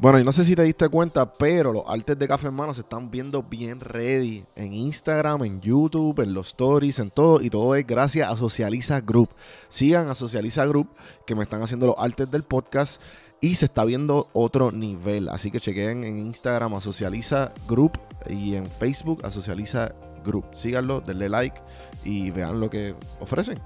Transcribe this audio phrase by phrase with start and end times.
[0.00, 2.72] Bueno, y no sé si te diste cuenta, pero los artes de Café en Mano
[2.72, 7.42] se están viendo bien ready en Instagram, en YouTube, en los stories, en todo.
[7.42, 9.28] Y todo es gracias a Socializa Group.
[9.68, 10.88] Sigan a Socializa Group,
[11.26, 13.02] que me están haciendo los artes del podcast.
[13.42, 15.28] Y se está viendo otro nivel.
[15.28, 19.94] Así que chequen en Instagram a Socializa Group y en Facebook a Socializa
[20.24, 20.46] Group.
[20.54, 21.60] Síganlo, denle like
[22.04, 23.58] y vean lo que ofrecen.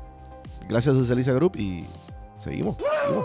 [0.69, 1.85] Gracias a Socializa Group y
[2.37, 2.77] seguimos.
[2.77, 3.25] seguimos.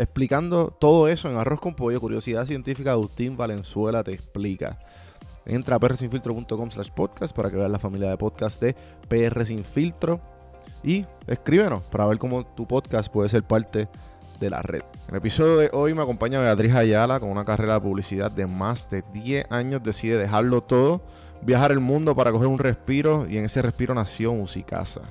[0.00, 4.78] explicando todo eso en Arroz con Pollo, Curiosidad Científica, Agustín Valenzuela te explica.
[5.44, 8.74] Entra a prsinfiltro.com slash podcast para que veas la familia de podcast de
[9.08, 10.18] PR Sin Filtro
[10.82, 13.88] y escríbenos para ver cómo tu podcast puede ser parte
[14.40, 14.80] de la red.
[15.08, 18.46] En el episodio de hoy me acompaña Beatriz Ayala con una carrera de publicidad de
[18.46, 19.82] más de 10 años.
[19.82, 21.02] Decide dejarlo todo,
[21.42, 25.02] viajar el mundo para coger un respiro y en ese respiro nació Musicasa.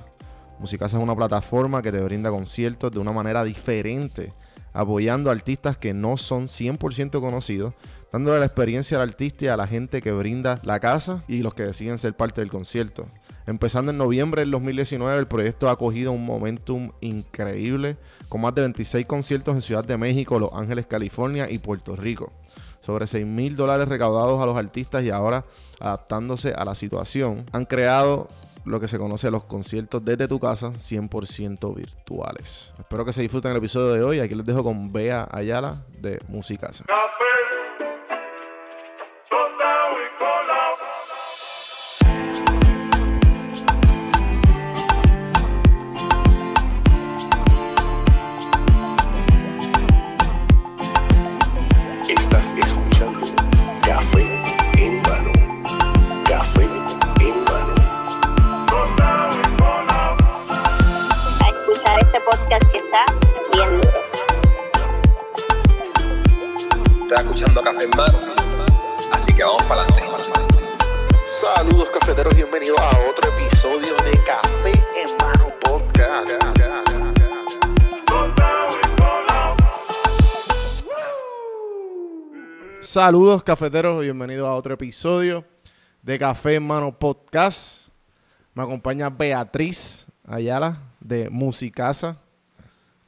[0.58, 4.32] Musicasa es una plataforma que te brinda conciertos de una manera diferente
[4.72, 7.74] apoyando a artistas que no son 100% conocidos,
[8.12, 11.54] dándole la experiencia al artista y a la gente que brinda la casa y los
[11.54, 13.06] que deciden ser parte del concierto.
[13.46, 17.96] Empezando en noviembre del 2019, el proyecto ha cogido un momentum increíble,
[18.28, 22.32] con más de 26 conciertos en Ciudad de México, Los Ángeles, California y Puerto Rico.
[22.80, 25.44] Sobre 6 mil dólares recaudados a los artistas y ahora
[25.80, 28.28] adaptándose a la situación, han creado
[28.70, 32.72] lo que se conoce los conciertos desde tu casa 100% virtuales.
[32.78, 34.20] Espero que se disfruten el episodio de hoy.
[34.20, 36.84] Aquí les dejo con Bea Ayala de Musicasa.
[67.80, 68.18] En Mano.
[69.12, 70.02] Así que vamos para adelante.
[71.40, 76.30] Saludos cafeteros, bienvenidos a otro episodio de Café en Mano Podcast.
[82.80, 85.44] Saludos cafeteros, bienvenidos a otro episodio
[86.02, 87.88] de Café en Mano Podcast.
[88.52, 92.18] Me acompaña Beatriz Ayala de Musicasa.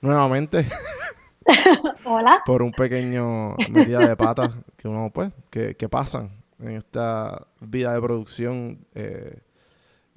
[0.01, 0.67] Nuevamente,
[2.05, 2.43] Hola.
[2.45, 6.31] por un pequeño medida de pata que uno, pues, que, que pasan
[6.61, 8.79] en esta vida de producción.
[8.95, 9.39] eh,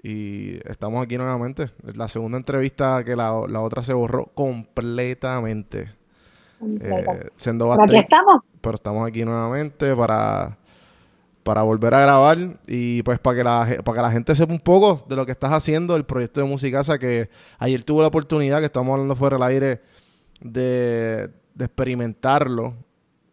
[0.04, 1.72] y estamos aquí nuevamente.
[1.96, 5.94] La segunda entrevista que la, la otra se borró completamente.
[6.62, 8.42] Eh, siendo Pero aquí estamos.
[8.62, 10.58] pero estamos aquí nuevamente para,
[11.44, 12.38] para volver a grabar
[12.68, 15.32] y pues para que, la, para que la gente sepa un poco de lo que
[15.32, 17.30] estás haciendo, el proyecto de Musicasa, que
[17.60, 19.82] ayer tuve la oportunidad, que estamos hablando fuera del aire,
[20.42, 22.74] de, de experimentarlo.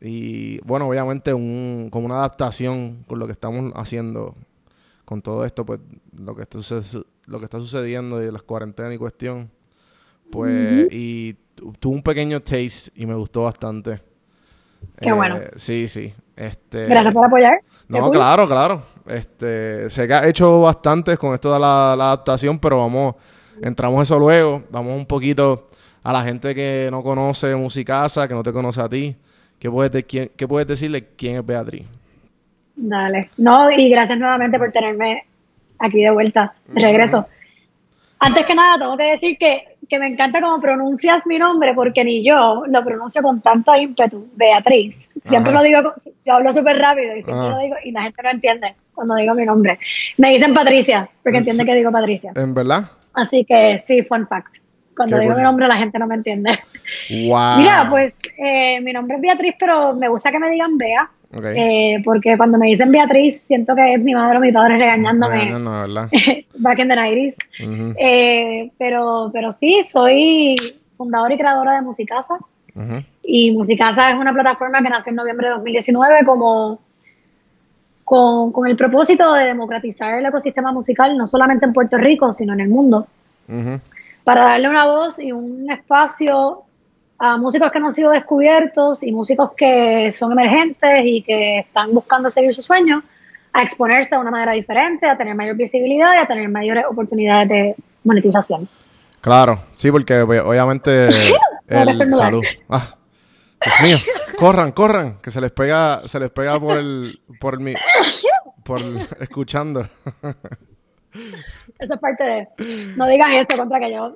[0.01, 4.35] Y bueno, obviamente un, como una adaptación con lo que estamos haciendo
[5.05, 5.81] con todo esto, pues
[6.19, 6.59] lo que está,
[7.27, 9.51] lo que está sucediendo y las cuarentenas y cuestión.
[10.31, 14.01] Pues, y tu- tuve un pequeño taste y me gustó bastante.
[14.99, 15.39] Qué bueno.
[15.57, 16.13] Sí, sí.
[16.35, 17.53] Este, Gracias por apoyar.
[17.89, 18.83] No, claro, claro.
[19.07, 23.15] Este, sé que ha hecho bastantes con esto de la, la adaptación, pero vamos,
[23.61, 24.65] entramos eso luego.
[24.71, 25.69] Vamos un poquito
[26.03, 29.15] a la gente que no conoce Musicasa, que no te conoce a ti.
[29.59, 31.85] ¿Qué puedes, de- quién- qué puedes decirle quién es Beatriz?
[32.75, 33.31] Dale.
[33.37, 35.25] No, y gracias nuevamente por tenerme
[35.79, 37.27] aquí de vuelta, de regreso.
[38.19, 42.05] Antes que nada, tengo que decir que, que me encanta cómo pronuncias mi nombre, porque
[42.05, 45.09] ni yo lo pronuncio con tanto ímpetu, Beatriz.
[45.25, 45.61] Siempre Ajá.
[45.61, 47.51] lo digo, con- yo hablo súper rápido y siempre Ajá.
[47.51, 49.79] lo digo, y la gente no entiende cuando digo mi nombre.
[50.19, 52.33] Me dicen Patricia, porque ¿En entienden se- que digo Patricia.
[52.37, 52.85] ¿En verdad?
[53.13, 54.57] Así que sí, fun fact.
[54.97, 56.51] Cuando Qué digo mi nombre, la gente no me entiende.
[57.11, 57.57] ¡Wow!
[57.57, 61.09] Mira, pues eh, mi nombre es Beatriz, pero me gusta que me digan Bea.
[61.35, 61.45] Ok.
[61.45, 65.51] Eh, porque cuando me dicen Beatriz, siento que es mi madre o mi padre regañándome
[65.51, 66.09] No, no, no,
[66.59, 67.37] back in the 90s.
[67.63, 70.57] Ujú, Eh, pero, pero sí, soy
[70.97, 72.39] fundadora y creadora de Musicasa.
[73.23, 76.81] Y Musicasa es una plataforma que nació en noviembre de 2019 como,
[78.05, 82.55] con, con el propósito de democratizar el ecosistema musical, no solamente en Puerto Rico, sino
[82.55, 83.07] en el mundo,
[83.49, 83.81] ujú.
[84.25, 86.63] Para darle una voz y un espacio
[87.19, 91.93] a músicos que no han sido descubiertos y músicos que son emergentes y que están
[91.95, 93.05] buscando seguir sus sueños,
[93.53, 97.49] a exponerse de una manera diferente, a tener mayor visibilidad y a tener mayores oportunidades
[97.49, 97.75] de
[98.05, 98.69] monetización.
[99.21, 101.07] Claro, sí, porque obviamente
[101.69, 102.43] el salud.
[102.69, 102.97] Ah,
[103.65, 103.99] Dios mío,
[104.39, 107.75] corran, corran, que se les pega, se les pega por el, por mi-
[108.65, 109.87] por el- escuchando.
[111.83, 112.49] Eso es parte de...
[112.97, 114.15] No digan esto contra que yo,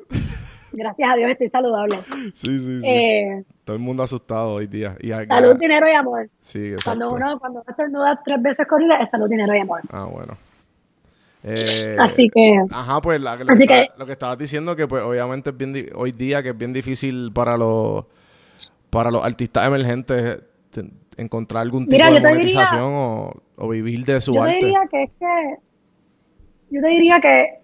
[0.73, 1.99] gracias a Dios, estoy saludable.
[2.35, 2.87] Sí, sí, sí.
[2.89, 4.97] Eh, Todo el mundo asustado hoy día.
[5.01, 6.29] Y acá- salud, dinero y amor.
[6.43, 7.15] Sí, Cuando exacto.
[7.27, 9.81] uno, cuando uno estornuda tres veces corrida, es salud, dinero y amor.
[9.91, 10.37] Ah, bueno.
[11.43, 12.57] Eh, Así que...
[12.71, 15.51] Ajá, pues la- lo, que Así estaba- que- lo que estabas diciendo que pues obviamente
[15.51, 18.05] es bien hoy día que es bien difícil para los
[18.91, 20.41] para los artistas emergentes
[20.71, 24.43] te- encontrar algún tipo Mira, de yo diría- monetización o, o vivir de su yo
[24.43, 24.65] te arte.
[24.65, 25.57] diría que es que
[26.71, 27.61] yo te diría que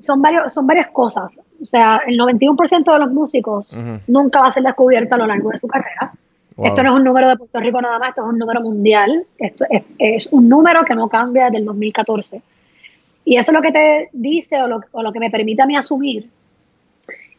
[0.00, 1.30] son varios son varias cosas.
[1.60, 5.50] O sea el 91% de los músicos nunca va a ser descubierto a lo largo
[5.50, 6.12] de su carrera.
[6.56, 6.68] Wow.
[6.68, 9.26] esto no es un número de Puerto Rico nada más esto es un número mundial.
[9.38, 12.42] Esto es, es un número que no cambia desde el 2014
[13.24, 15.76] y eso lo que te dice o lo, o lo que me permite a mí
[15.76, 16.28] asumir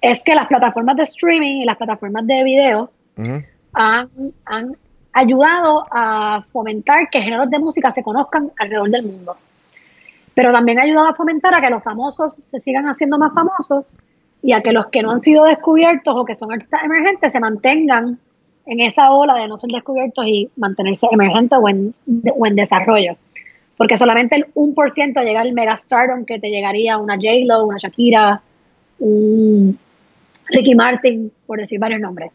[0.01, 2.89] es que las plataformas de streaming y las plataformas de video
[3.73, 4.77] han
[5.13, 9.37] ayudado a fomentar que géneros de música se conozcan alrededor del mundo.
[10.35, 13.93] Pero también ha ayudado a fomentar a que los famosos se sigan haciendo más famosos
[14.43, 17.39] y a que los que no han sido descubiertos o que son artistas emergentes se
[17.39, 18.19] mantengan
[18.67, 21.95] en esa ola de no ser descubiertos y mantenerse emergentes o en,
[22.37, 23.15] o en desarrollo.
[23.77, 28.41] Porque solamente el 1% llega al megastardom que te llegaría una J-Lo, una Shakira,
[28.99, 29.77] un
[30.47, 32.31] Ricky Martin, por decir varios nombres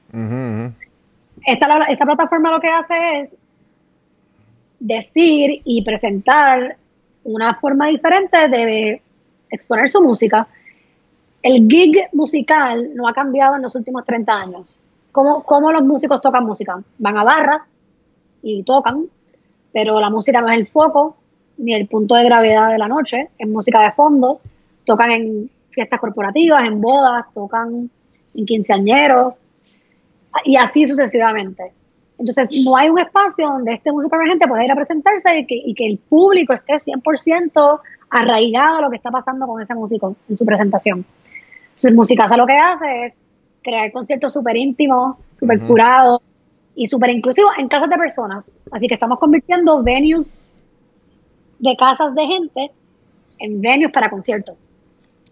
[1.46, 3.36] esta, esta plataforma lo que hace es
[4.78, 6.76] decir y presentar
[7.24, 9.02] una forma diferente de
[9.50, 10.46] exponer su música.
[11.42, 14.78] El gig musical no ha cambiado en los últimos 30 años.
[15.12, 16.80] ¿Cómo, los músicos tocan música?
[16.98, 17.62] Van a barras
[18.42, 19.06] y tocan,
[19.72, 21.16] pero la música no es el foco
[21.56, 24.40] ni el punto de gravedad de la noche, es música de fondo.
[24.84, 27.90] Tocan en fiestas corporativas, en bodas, tocan
[28.34, 29.44] en quinceañeros,
[30.44, 31.72] y así sucesivamente.
[32.20, 35.54] Entonces, no hay un espacio donde este músico emergente pueda ir a presentarse y que,
[35.54, 40.14] y que el público esté 100% arraigado a lo que está pasando con ese músico
[40.28, 41.06] en su presentación.
[41.70, 43.24] Entonces, Musicasa lo que hace es
[43.62, 46.20] crear conciertos súper íntimos, súper curados
[46.74, 48.52] y súper inclusivos en casas de personas.
[48.70, 50.38] Así que estamos convirtiendo venues
[51.58, 52.70] de casas de gente
[53.38, 54.56] en venues para conciertos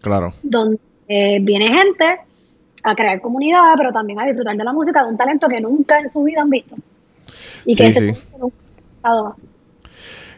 [0.01, 0.33] Claro.
[0.41, 2.19] donde eh, viene gente
[2.83, 5.99] a crear comunidad, pero también a disfrutar de la música de un talento que nunca
[5.99, 6.75] en su vida han visto.
[7.65, 7.99] Y Sí, que sí.
[7.99, 9.35] talento nunca ha estado-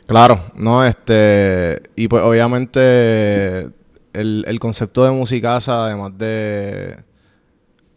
[0.07, 3.69] Claro, no, este, y pues obviamente
[4.13, 6.97] el, el concepto de musicasa, además de,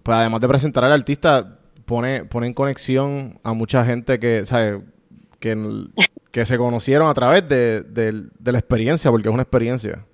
[0.02, 4.78] pues además de presentar al artista, pone, pone en conexión a mucha gente que, ¿sabes?
[5.40, 5.56] que,
[6.30, 10.04] que se conocieron a través de, de- de la experiencia, porque es una experiencia.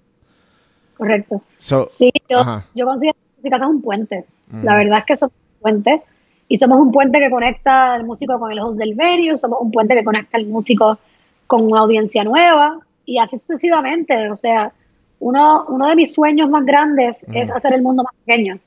[0.97, 1.43] Correcto.
[1.59, 2.65] So, Sí, yo, Ajá.
[2.75, 4.25] yo considero música es un puente.
[4.63, 6.03] La verdad es que somos un puente.
[6.49, 9.71] Y somos un puente que conecta al músico con el host del venue, somos un
[9.71, 10.99] puente que conecta al músico
[11.47, 14.29] con una audiencia nueva y así sucesivamente.
[14.31, 14.73] O sea,
[15.21, 18.59] uno, uno de mis sueños más grandes es hacer el mundo más pequeño.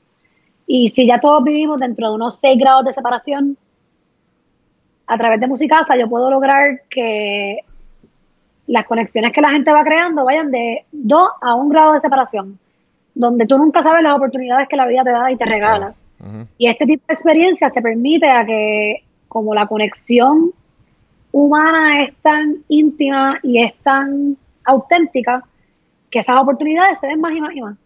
[0.66, 3.58] Y si ya todos vivimos dentro de unos 6 grados de separación,
[5.06, 7.58] a través de Musicasa yo puedo lograr que
[8.66, 12.58] las conexiones que la gente va creando vayan de 2 a 1 grado de separación,
[13.14, 15.94] donde tú nunca sabes las oportunidades que la vida te da y te regala.
[16.58, 20.52] Y este tipo de experiencias te permite a que, como la conexión
[21.32, 25.44] humana es tan íntima y es tan auténtica,
[26.10, 27.76] que esas oportunidades se den más y más y más.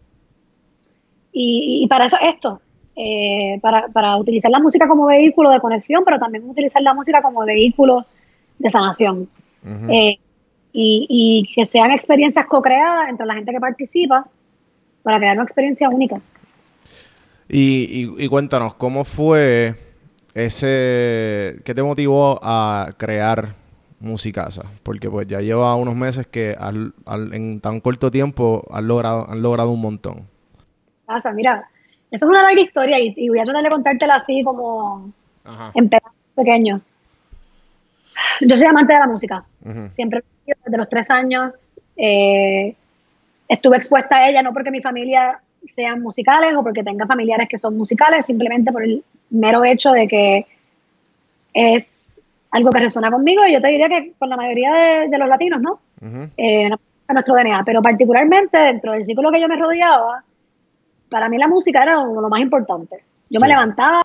[1.31, 2.61] Y, y para eso esto,
[2.95, 7.21] eh, para, para utilizar la música como vehículo de conexión, pero también utilizar la música
[7.21, 8.05] como vehículo
[8.57, 9.27] de sanación.
[9.89, 10.17] Eh,
[10.71, 14.25] y, y que sean experiencias co-creadas entre la gente que participa
[15.03, 16.15] para crear una experiencia única.
[17.47, 19.75] Y, y- y cuéntanos, ¿cómo fue
[20.33, 21.59] ese...
[21.65, 23.55] ¿Qué te motivó a crear
[23.99, 24.63] Musicasa?
[24.83, 29.27] Porque pues ya lleva unos meses que al- al- en tan corto tiempo han logrado,
[29.29, 30.27] han logrado un montón.
[31.35, 31.67] mira,
[32.11, 35.11] eso es una larga historia y, y voy a tratar de contártela así como
[35.43, 35.71] Ajá.
[35.73, 36.81] en pedazos pequeños.
[38.41, 39.89] Yo soy amante de la música, Ujú.
[39.91, 41.53] siempre desde los tres años
[41.97, 42.75] eh,
[43.49, 47.57] estuve expuesta a ella, no porque mi familia sean musicales o porque tenga familiares que
[47.57, 50.45] son musicales, simplemente por el mero hecho de que
[51.53, 52.17] es
[52.51, 55.27] algo que resuena conmigo y yo te diría que con la mayoría de, de los
[55.27, 55.79] latinos, ¿no?
[56.01, 56.29] Ujú.
[56.37, 56.69] eh,
[57.09, 60.23] en nuestro DNA, pero particularmente dentro del círculo que yo me rodeaba,
[61.09, 63.03] para mí la música era lo más importante.
[63.31, 64.03] Yo me levantaba,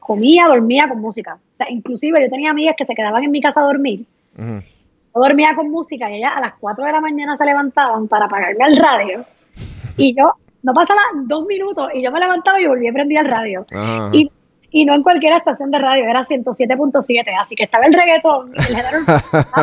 [0.00, 1.34] comía, dormía con música.
[1.34, 4.04] O sea, inclusive yo tenía amigas que se quedaban en mi casa a dormir.
[5.14, 8.24] Yo dormía con música y ellas a las 4 de la mañana se levantaban para
[8.26, 9.24] apagarme al radio.
[9.96, 13.30] Y yo, no pasaban dos minutos y yo me levantaba y volví a prender el
[13.30, 13.64] radio.
[13.72, 14.08] Ajá.
[14.12, 14.30] Y,
[14.70, 18.64] y no en cualquier estación de radio, era 107.7, así que estaba el reggaetón el
[18.64, 18.98] género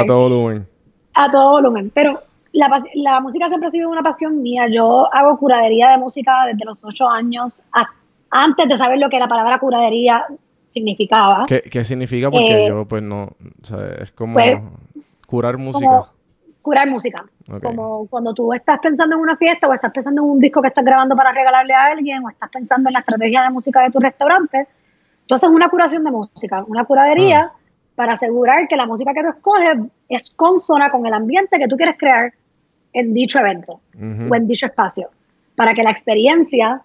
[0.00, 0.66] A todo volumen.
[1.14, 1.90] a todo volumen.
[1.94, 2.20] Pero
[2.52, 4.68] la, la música siempre ha sido una pasión mía.
[4.68, 7.90] Yo hago curadería de música desde los ocho años, a-
[8.30, 10.24] antes de saber lo que la palabra curadería
[10.74, 11.44] significaba.
[11.46, 12.30] ¿Qué, qué significa?
[12.30, 13.22] Porque Eh, yo pues no...
[13.24, 14.60] O sea, es como pues,
[15.26, 15.86] curar música.
[15.86, 16.08] Como
[16.60, 17.24] curar música.
[17.62, 20.68] Como cuando tú estás pensando en una fiesta o estás pensando en un disco que
[20.68, 23.90] estás grabando para regalarle a alguien o estás pensando en la estrategia de música de
[23.90, 24.66] tu restaurante.
[25.22, 27.58] Entonces es una curación de música, una curadería Ah.
[27.94, 29.78] para asegurar que la música que tú escoges
[30.08, 32.32] es consona con el ambiente que tú quieres crear
[32.92, 33.80] en dicho evento
[34.30, 35.10] o en dicho espacio,
[35.54, 36.80] para que la experiencia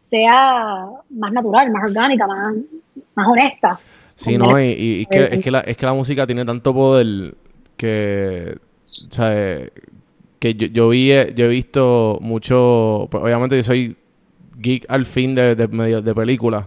[0.00, 2.54] sea más natural, más orgánica, más,
[3.20, 3.80] más honesta.
[4.14, 6.74] Sí, no, y, y es, que, es, que la, es que la música tiene tanto
[6.74, 7.34] poder
[7.76, 9.66] que, o sea,
[10.38, 13.96] que yo, yo vi, eh, yo he visto mucho, pues, obviamente yo soy
[14.58, 16.66] geek al fin de, de, medio- de películas,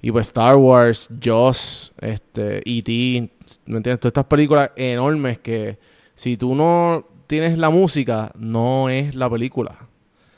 [0.00, 2.92] y pues Star Wars, Jaws, este, E.T.,
[3.66, 3.98] ¿me entiendes?
[4.00, 5.78] Todas estas películas enormes que
[6.14, 9.76] si tú no tienes la música, no es la película.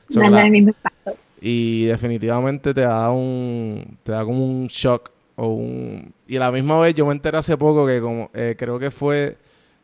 [0.08, 1.14] O sea, No la- mismo impacto.
[1.42, 5.10] y definitivamente te da un te da como un shock
[5.40, 8.56] o un y a la misma vez yo me enteré hace poco que como eh,
[8.58, 9.36] creo que fue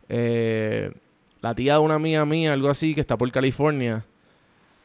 [0.08, 0.90] eh,
[1.40, 4.04] la tía de una amiga mía algo así que está por California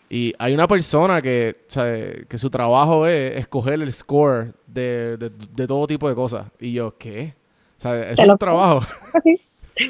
[0.10, 1.86] y hay una persona que o sea,
[2.28, 6.74] que su trabajo es escoger el score de, de, de todo tipo de cosas y
[6.74, 7.34] yo qué
[7.78, 9.42] o sea es un trabajo Claro que sí.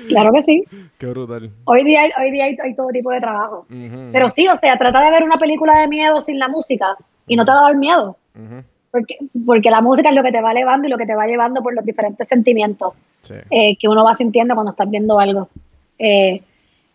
[0.08, 0.64] Claro que sí.
[1.00, 3.66] qué brutal Hoy día, hay- hoy día hay, hay todo tipo de trabajo.
[4.12, 6.96] Pero sí, o sea, trata de ver una película de miedo sin la música
[7.26, 8.16] y no te va a dar miedo.
[8.92, 11.28] Porque, porque la música es lo que te va elevando y lo que te va
[11.28, 13.36] llevando por los diferentes sentimientos sí.
[13.52, 15.50] eh, que uno va sintiendo cuando estás viendo algo.
[16.00, 16.42] Eh,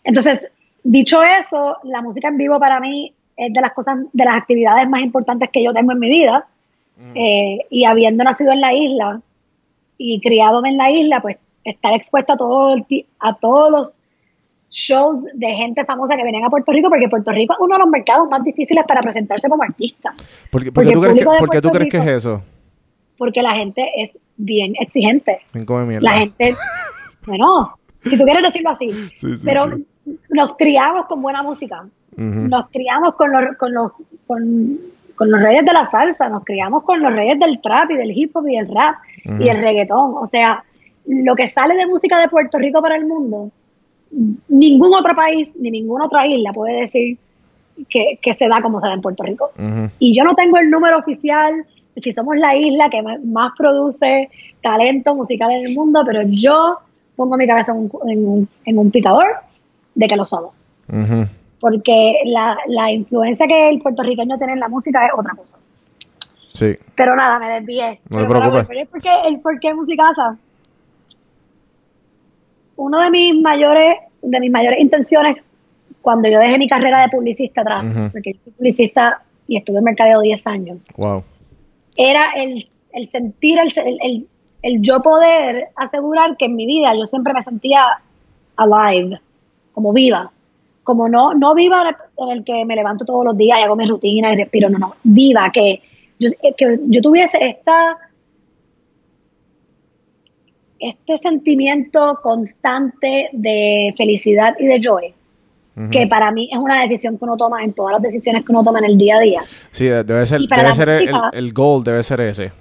[0.02, 0.50] entonces,
[0.82, 4.88] dicho eso, la música en vivo para mí es de las cosas, de las actividades
[4.88, 6.46] más importantes que yo tengo en mi vida.
[7.14, 9.20] Eh, y habiendo nacido en la isla
[9.98, 13.92] y criado en la isla, pues estar expuesto a, todo el a todos los
[14.74, 17.78] shows de gente famosa que venían a Puerto Rico, porque Puerto Rico es uno de
[17.78, 20.12] los mercados más difíciles para presentarse como artista,
[20.50, 22.42] ¿Por qué, por porque tú, crees que, por qué tú crees que es eso?
[23.16, 25.38] porque la gente es bien exigente.
[25.52, 26.10] Ven, come mierda.
[26.10, 26.56] La gente,
[27.26, 29.86] bueno, si tú quieres decirlo así, Sí, sí, pero sí.
[30.30, 33.92] nos criamos con buena música, nos criamos con los, con los,
[34.26, 34.78] con,
[35.14, 38.10] con los reyes de la salsa, nos criamos con los reyes del trap y del
[38.10, 40.16] hip hop y del rap y el reggaetón.
[40.16, 40.64] O sea,
[41.06, 43.52] lo que sale de música de Puerto Rico para el mundo,
[44.48, 47.18] ningún otro país ni ninguna otra isla puede decir
[47.88, 49.50] que, que se da como se da en Puerto Rico.
[49.98, 51.64] Y yo no tengo el número oficial
[52.02, 54.28] si somos la isla que más- produce
[54.62, 56.78] talento musical en el mundo, pero yo
[57.16, 59.26] pongo mi cabeza en un, en un- en un picador
[59.94, 60.64] de que lo somos.
[61.60, 65.56] Porque la, la influencia que el puertorriqueño tiene en la música es otra cosa.
[66.52, 66.76] Sí.
[66.94, 68.00] Pero nada, me desvié.
[68.10, 68.88] No te preocupes.
[68.90, 70.36] porqué- el por qué Musicasa.
[72.76, 75.36] Uno de mis mayores, de mis mayores intenciones
[76.02, 79.84] cuando yo dejé mi carrera de publicista atrás, porque yo soy publicista y estuve en
[79.84, 81.22] mercadeo 10 años, Wow.
[81.96, 84.26] era el, el sentir, el, el,
[84.62, 87.84] el- yo poder asegurar que en mi vida yo siempre me sentía
[88.56, 89.20] alive,
[89.72, 90.30] como viva.
[90.82, 93.62] Como no, no viva en el, en el que me levanto todos los días y
[93.62, 95.80] hago mi rutina y respiro, no, no, viva, que
[96.18, 97.96] yo, que yo tuviese esta,
[100.90, 105.14] este sentimiento constante de felicidad y de joy,
[105.90, 108.62] que para mí es una decisión que uno toma en todas las decisiones que uno
[108.62, 109.42] toma en el día a día.
[109.72, 112.52] Sí, de- debe ser, debe ser el, música- el goal, debe ser ese.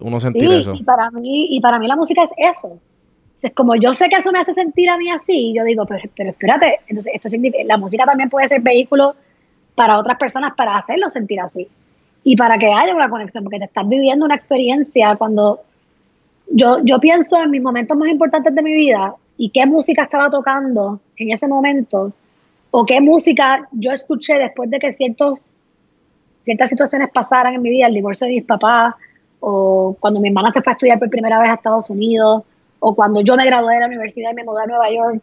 [0.00, 0.74] Uno sentir Sí, eso.
[0.74, 2.78] y para mí, y para mí la música es eso.
[3.26, 6.02] Entonces, como yo sé que eso me hace sentir a mí así, yo digo, pero,
[6.16, 9.14] pero espérate, entonces esto significa, la música también puede ser vehículo
[9.76, 11.68] para otras personas para hacerlo sentir así.
[12.24, 15.60] Y para que haya una conexión, porque te estás viviendo una experiencia cuando
[16.50, 20.30] yo, yo pienso en mis momentos más importantes de mi vida y qué música estaba
[20.30, 22.12] tocando en ese momento,
[22.70, 25.52] o qué música yo escuché después de que ciertos,
[26.42, 28.94] ciertas situaciones pasaran en mi vida, el divorcio de mis papás,
[29.40, 32.42] o cuando mi hermana se fue a estudiar por primera vez a Estados Unidos,
[32.80, 35.22] o cuando yo me gradué de la universidad y me mudé a Nueva York.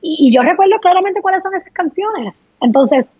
[0.00, 2.44] Y, y yo recuerdo claramente cuáles son esas canciones.
[2.60, 3.14] Entonces,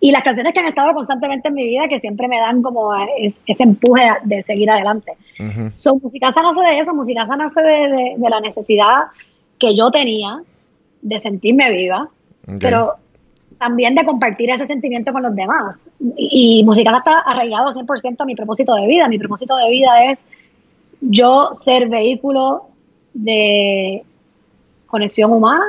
[0.00, 2.94] y las canciones que han estado constantemente en mi vida, que siempre me dan como
[3.18, 5.12] es- ese empuje de, de seguir adelante.
[5.40, 5.70] Ujú.
[5.74, 9.04] So, Musicasa nace de eso, Musicasa nace de, de- de la necesidad
[9.58, 10.40] que yo tenía
[11.00, 12.08] de sentirme viva,
[12.60, 12.94] pero
[13.58, 15.76] también de compartir ese sentimiento con los demás.
[16.16, 19.08] Y, y Musicasa está arraigado 100% a mi propósito de vida.
[19.08, 20.18] Mi propósito de vida es
[21.00, 22.64] yo ser vehículo
[23.14, 24.02] de
[24.86, 25.64] conexión humana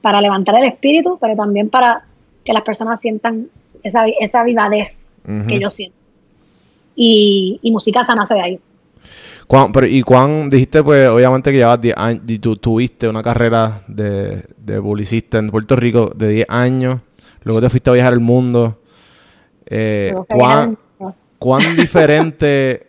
[0.00, 2.02] para levantar el espíritu, pero también para
[2.44, 3.48] que las personas sientan
[3.84, 5.08] esa, esa vivadez
[5.46, 5.96] que yo siento.
[6.96, 8.60] Y, y Musicasa nace de ahí.
[9.46, 13.22] ¿Cuán- pero, ¿Y cuán dijiste, pues, obviamente que llevas 10 años, y tú tuviste una
[13.22, 17.00] carrera de, de publicista en Puerto Rico de 10 años,
[17.42, 18.80] luego te fuiste a viajar el mundo.
[19.66, 20.78] Eh, ¿cuán,
[21.38, 22.86] cuán diferente,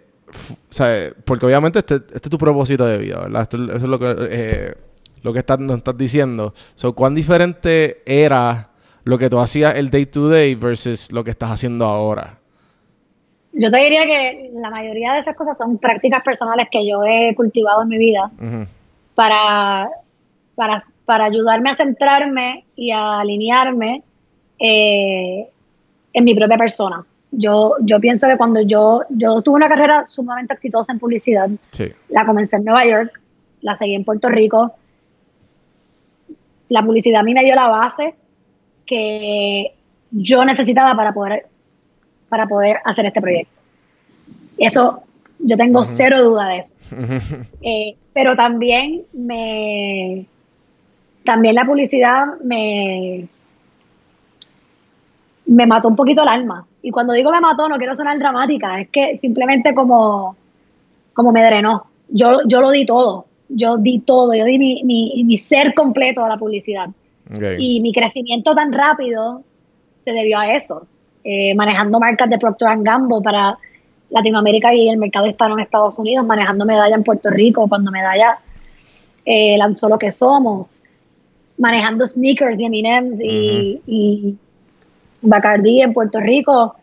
[0.69, 3.41] sea, porque obviamente este, este es tu propósito de vida, ¿verdad?
[3.43, 4.73] Esto- eso es lo que, eh,
[5.23, 6.53] lo que estás, nos estás diciendo.
[6.75, 8.69] So, ¿Cuán diferente era
[9.05, 12.37] lo que tú hacías el day to day versus lo que estás haciendo ahora?
[13.53, 17.33] Yo te diría que la mayoría de esas cosas son prácticas personales que yo he
[17.35, 18.29] cultivado en mi vida
[19.15, 19.87] para,
[20.55, 24.03] para, para ayudarme a centrarme y a alinearme
[24.59, 25.47] eh,
[26.11, 27.05] en mi propia persona.
[27.31, 31.91] Yo, yo pienso que cuando yo, yo tuve una carrera sumamente exitosa en publicidad, Sí.
[32.09, 33.21] la comencé en Nueva York,
[33.61, 34.73] la seguí en Puerto Rico.
[36.69, 38.15] La publicidad a mí me dio la base
[38.85, 39.73] que
[40.11, 41.47] yo necesitaba para poder,
[42.29, 43.53] para poder hacer este proyecto.
[44.57, 45.01] Eso,
[45.39, 46.75] yo tengo cero duda de eso.
[47.67, 50.25] Eh, pero también me,
[51.23, 53.27] también la publicidad me,
[55.47, 56.65] me mató un poquito el alma.
[56.81, 60.35] Y cuando digo me mató, no quiero sonar dramática, es que simplemente como,
[61.13, 61.87] como me drenó.
[62.07, 66.23] Yo, yo lo di todo, yo di todo, yo di mi, mi, mi ser completo
[66.23, 66.89] a la publicidad.
[67.59, 69.41] Y mi crecimiento tan rápido
[69.97, 70.87] se debió a eso.
[71.23, 73.57] Eh, manejando marcas de Procter Gamble para
[74.11, 78.37] Latinoamérica y el mercado hispano en Estados Unidos, manejando medalla en Puerto Rico cuando medalla
[79.25, 80.79] eh, lanzó lo que somos,
[81.57, 84.37] manejando sneakers y M&M's y, y
[85.21, 86.75] Bacardi en Puerto Rico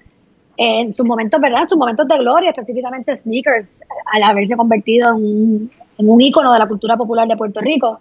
[0.57, 1.62] en sus momentos, ¿verdad?
[1.62, 3.81] En sus momentos de gloria, específicamente sneakers,
[4.12, 8.00] al haberse convertido en un, en un ícono de la cultura popular de Puerto Rico.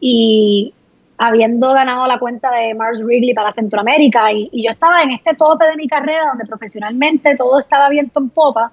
[0.00, 0.74] Y
[1.18, 5.34] habiendo ganado la cuenta de Mars Wrigley para Centroamérica, y, y yo estaba en este
[5.34, 8.70] tope de mi carrera donde profesionalmente todo estaba viento en popa,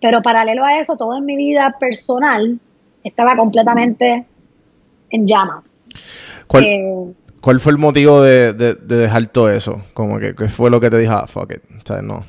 [0.00, 2.58] pero paralelo a eso, todo en mi vida personal
[3.02, 4.24] estaba completamente
[5.10, 5.82] en llamas.
[6.46, 9.82] ¿Cuál, Eh, ¿Cuál fue el motivo de, de- de dejar todo eso?
[9.94, 11.12] Como que, ¿qué fue lo que te dijo?
[11.14, 11.62] Ah, fuck it.
[11.76, 12.22] O sea, no.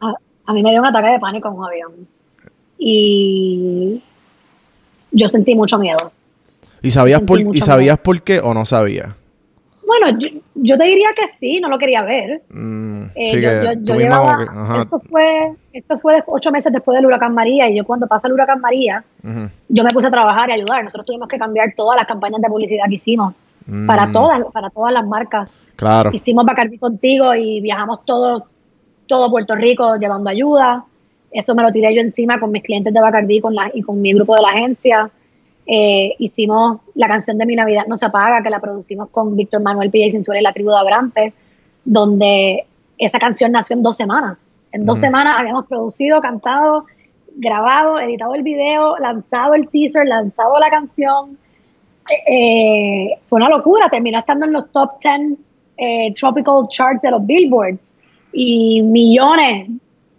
[0.00, 0.12] a,
[0.46, 1.92] a mí me dio un ataque de pánico en un avión.
[2.78, 4.02] Y
[5.12, 6.12] yo sentí mucho miedo.
[6.86, 9.08] ¿Y sabías, por, ¿y sabías por qué o no sabías?
[9.86, 12.42] Bueno, yo, yo te diría que sí, no lo quería ver.
[12.50, 15.52] Mm, Eh, sí yo, que yo- tú yo misma llevaba- como que- ajá, esto fue,
[15.72, 19.04] esto fue ocho meses después del huracán María y yo cuando pasa el huracán María,
[19.68, 20.82] yo me puse a trabajar y ayudar.
[20.84, 23.34] Nosotros tuvimos que cambiar todas las campañas de publicidad que hicimos
[23.68, 25.50] Mm, para todas, para todas las marcas.
[25.76, 26.10] Claro.
[26.12, 28.46] Hicimos Bacardi contigo y viajamos todo,
[29.08, 30.84] todo Puerto Rico llevando ayuda.
[31.32, 34.00] eso me lo tiré yo encima con mis clientes de Bacardí con la, y con
[34.00, 35.10] mi grupo de la agencia.
[35.66, 39.62] Eh, hicimos la canción de Mi Navidad No se apaga, que la producimos con Víctor
[39.62, 41.32] Manuel Pilla y Sensual y la tribu de Abrante,
[41.84, 42.66] donde
[42.98, 44.38] esa canción nació en dos semanas.
[44.72, 46.84] En dos semanas habíamos producido, cantado,
[47.36, 51.38] grabado, editado el video, lanzado el teaser, lanzado la canción.
[52.26, 55.38] Eh, fue una locura, terminó estando en los top 10
[55.78, 57.92] eh, tropical charts de los billboards
[58.32, 59.68] y millones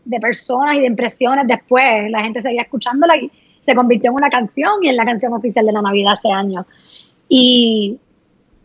[0.06, 2.10] de personas y de impresiones después.
[2.10, 3.32] La gente seguía escuchándola y
[3.68, 6.66] se convirtió en una canción y en la canción oficial de la Navidad hace años.
[7.28, 8.00] Y,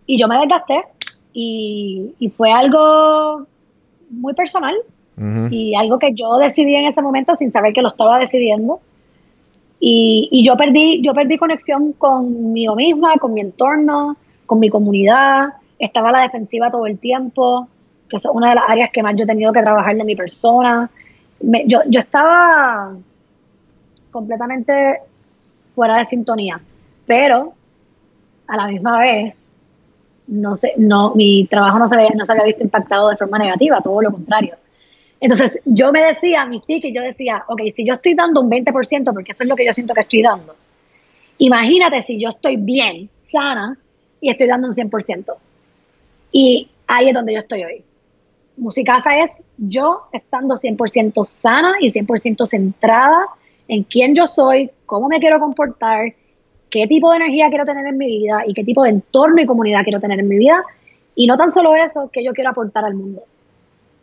[0.07, 0.85] y yo me desgasté
[1.33, 3.45] y, y fue algo
[4.11, 4.77] muy personal
[5.51, 8.81] y algo que yo decidí en ese momento sin saber que lo estaba decidiendo.
[9.79, 15.49] Y, y, yo perdí, yo perdí conexión conmigo misma, con mi entorno, con mi comunidad.
[15.79, 17.69] Estaba a la defensiva todo el tiempo,
[18.09, 20.15] que es una de las áreas que más yo he tenido que trabajar de mi
[20.15, 20.91] persona.
[21.41, 22.95] yo, yo estaba
[24.13, 25.01] completamente
[25.75, 26.61] fuera de sintonía,
[27.07, 27.55] pero
[28.47, 29.35] a la misma vez
[30.29, 33.39] no sé, no, mi trabajo no se, había, no se había visto impactado de forma
[33.39, 34.57] negativa, todo lo contrario.
[35.21, 38.51] Entonces, yo me decía a mi psique, yo decía, ok, si yo estoy dando un
[38.51, 40.55] 20%, porque eso es lo que yo siento que estoy dando,
[41.39, 43.77] imagínate si yo estoy bien, sana,
[44.21, 45.35] y estoy dando un 100%.
[46.33, 47.85] Y ahí es donde yo estoy hoy.
[48.57, 53.27] Musicasa es yo estando 100% sana y 100% centrada
[53.73, 56.13] en quién yo soy, cómo me quiero comportar,
[56.69, 59.47] qué tipo de energía quiero tener en mi vida y qué tipo de entorno y
[59.47, 60.63] comunidad quiero tener en mi vida.
[61.15, 63.23] Y no tan solo eso, que yo quiero aportar al mundo.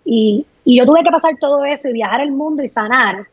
[0.03, 3.27] Y, y yo tuve que pasar todo eso y viajar el mundo y sanar,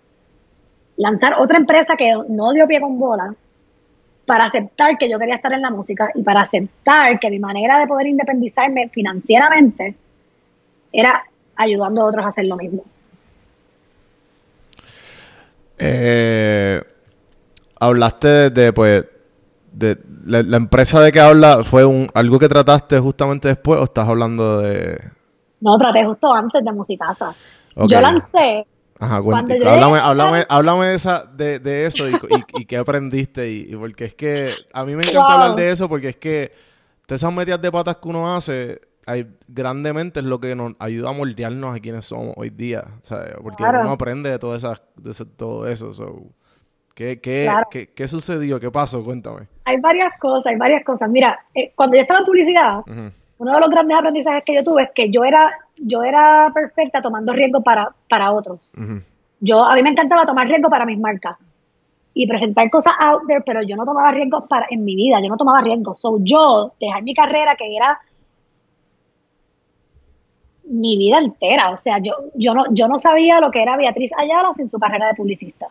[0.99, 3.35] lanzar otra empresa que no dio pie con bola,
[4.27, 7.79] para aceptar que yo quería estar en la música y para aceptar que mi manera
[7.79, 9.94] de poder independizarme financieramente
[10.92, 12.85] era ayudando a otros a hacer lo mismo.
[15.78, 16.82] Eh,
[17.78, 19.06] hablaste de, pues,
[19.72, 24.08] de la, empresa de que habla fue un algo que trataste justamente después o estás
[24.08, 24.98] hablando de
[25.60, 27.34] no traté justo antes de Musicasa.
[27.74, 28.66] Yo lancé.
[28.98, 32.14] Ajá, háblame, háblame, de, esa, de, de eso y,
[32.54, 33.50] y, qué aprendiste.
[33.50, 36.52] Y, porque es que a mí me encanta hablar de eso porque es que
[37.06, 38.80] esas metidas de patas que uno hace,
[39.48, 42.84] grandemente es lo que nos ayuda a moldearnos a quienes somos hoy día.
[43.42, 45.90] Porque uno aprende de, todas esas, de todo eso.
[46.94, 47.48] ¿Qué, qué,
[47.94, 48.58] qué, sucedió?
[48.58, 49.04] ¿Qué pasó?
[49.04, 49.48] Cuéntame.
[49.64, 51.10] Hay varias cosas, hay varias cosas.
[51.10, 52.80] Mira, eh, cuando yo estaba en publicidad,
[53.38, 57.02] uno de los grandes aprendizajes que yo tuve es que yo era, yo era perfecta
[57.02, 58.72] tomando riesgo para, para otros.
[59.40, 61.36] Yo, a mí me encantaba tomar riesgo para mis marcas
[62.14, 65.28] y presentar cosas out there, pero yo no tomaba riesgos para, en mi vida, yo
[65.28, 66.00] no tomaba riesgos.
[66.00, 68.00] So, yo, dejar mi carrera, que era
[70.66, 74.11] mi vida entera, o sea, yo, yo, no, yo no sabía lo que era Beatriz
[74.16, 75.68] Ayala sin su carrera de publicista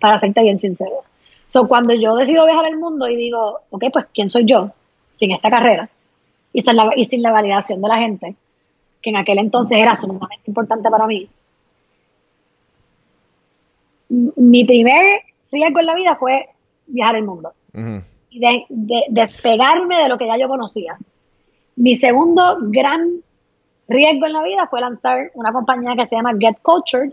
[0.00, 1.02] para serte bien sincero.
[1.46, 4.70] So, cuando yo decido viajar al mundo y digo, ok, pues, ¿quién soy yo
[5.12, 5.88] sin esta carrera?
[6.52, 8.34] Y sin, la, y sin la validación de la gente,
[9.02, 11.28] que en aquel entonces era sumamente importante para mí.
[14.08, 16.48] Mi primer riesgo en la vida fue
[16.86, 17.52] viajar al mundo
[18.30, 18.64] y de,
[19.08, 20.96] despegarme de lo que ya yo conocía.
[21.76, 23.22] Mi segundo gran
[23.88, 27.12] riesgo en la vida fue lanzar una compañía que se llama Get Cultured,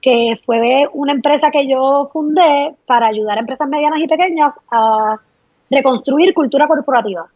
[0.00, 5.16] que fue una empresa que yo fundé para ayudar a empresas medianas y pequeñas a
[5.70, 7.26] reconstruir cultura corporativa,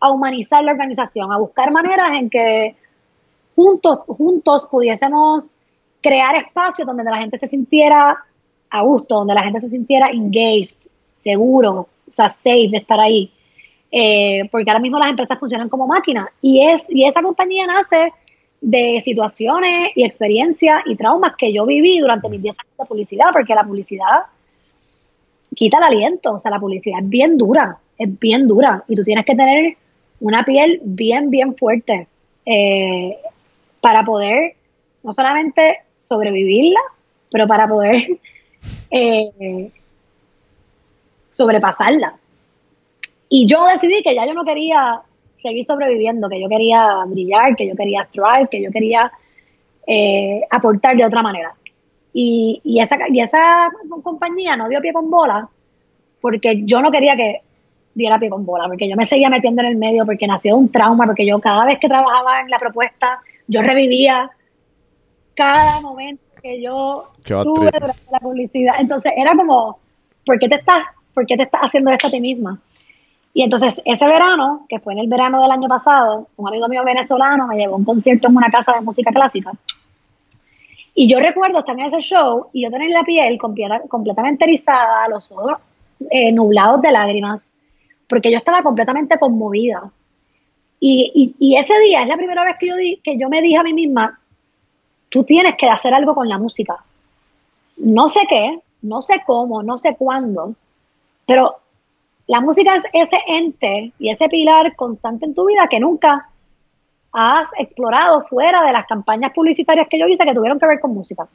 [0.00, 2.76] a humanizar la organización, a buscar maneras en que
[3.56, 5.56] juntos, juntos pudiésemos
[6.00, 8.24] crear espacios donde la gente se sintiera
[8.70, 13.32] a gusto, donde la gente se sintiera engaged, seguro, safe de estar ahí.
[13.96, 16.28] Eh, porque ahora mismo las empresas funcionan como máquinas.
[16.42, 18.12] Y, es, y esa compañía nace
[18.60, 23.26] de situaciones y experiencias y traumas que yo viví durante mis 10 años de publicidad,
[23.32, 24.24] porque la publicidad
[25.54, 29.04] quita el aliento, o sea, la publicidad es bien dura, es bien dura, y tú
[29.04, 29.76] tienes que tener
[30.18, 32.08] una piel bien, bien fuerte
[32.46, 33.16] eh,
[33.80, 34.56] para poder
[35.04, 36.80] no solamente sobrevivirla,
[37.30, 38.08] pero para poder
[38.90, 39.70] eh,
[41.30, 42.16] sobrepasarla.
[43.36, 45.02] Y yo decidí que ya yo no quería
[45.38, 49.10] seguir sobreviviendo, que yo quería brillar, que yo quería thrive, que yo quería
[49.88, 51.52] eh, aportar de otra manera.
[52.12, 53.70] Y, y, esa, y esa
[54.04, 55.48] compañía no dio pie con bola
[56.20, 57.40] porque yo no quería que
[57.92, 60.70] diera pie con bola, porque yo me seguía metiendo en el medio, porque nació un
[60.70, 63.18] trauma, porque yo cada vez que trabajaba en la propuesta,
[63.48, 64.30] yo revivía
[65.34, 68.76] cada momento que yo tuve durante la publicidad.
[68.78, 69.80] Entonces era como,
[70.24, 72.60] ¿por qué te estás, por qué te estás haciendo esto a ti misma?
[73.36, 76.84] Y entonces ese verano, que fue en el verano del año pasado, un amigo mío
[76.84, 79.52] venezolano me llevó a un concierto en una casa de música clásica.
[80.94, 85.08] Y yo recuerdo estar en ese show y yo tener la piel completa- completamente erizada,
[85.08, 85.58] los ojos
[86.10, 87.44] eh, nublados de lágrimas,
[88.08, 89.90] porque yo estaba completamente conmovida.
[90.78, 93.42] Y, y- y ese día es la primera vez que yo, di- que yo me
[93.42, 94.20] dije a mí misma,
[95.08, 96.76] tú tienes que hacer algo con la música.
[97.78, 100.54] No sé qué, no sé cómo, no sé cuándo,
[101.26, 101.56] pero
[102.26, 106.28] la música es ese ente y ese pilar constante en tu vida que nunca
[107.12, 110.94] has explorado fuera de las campañas publicitarias que yo hice que tuvieron que ver con
[110.94, 111.26] música,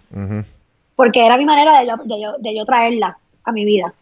[0.95, 3.93] porque era mi manera de yo, de yo, de yo traerla a mi vida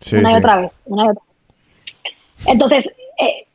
[0.00, 0.38] Sí, una y sí.
[0.38, 2.46] otra vez, una y otra vez.
[2.46, 2.86] Entonces,
[3.18, 3.46] eh,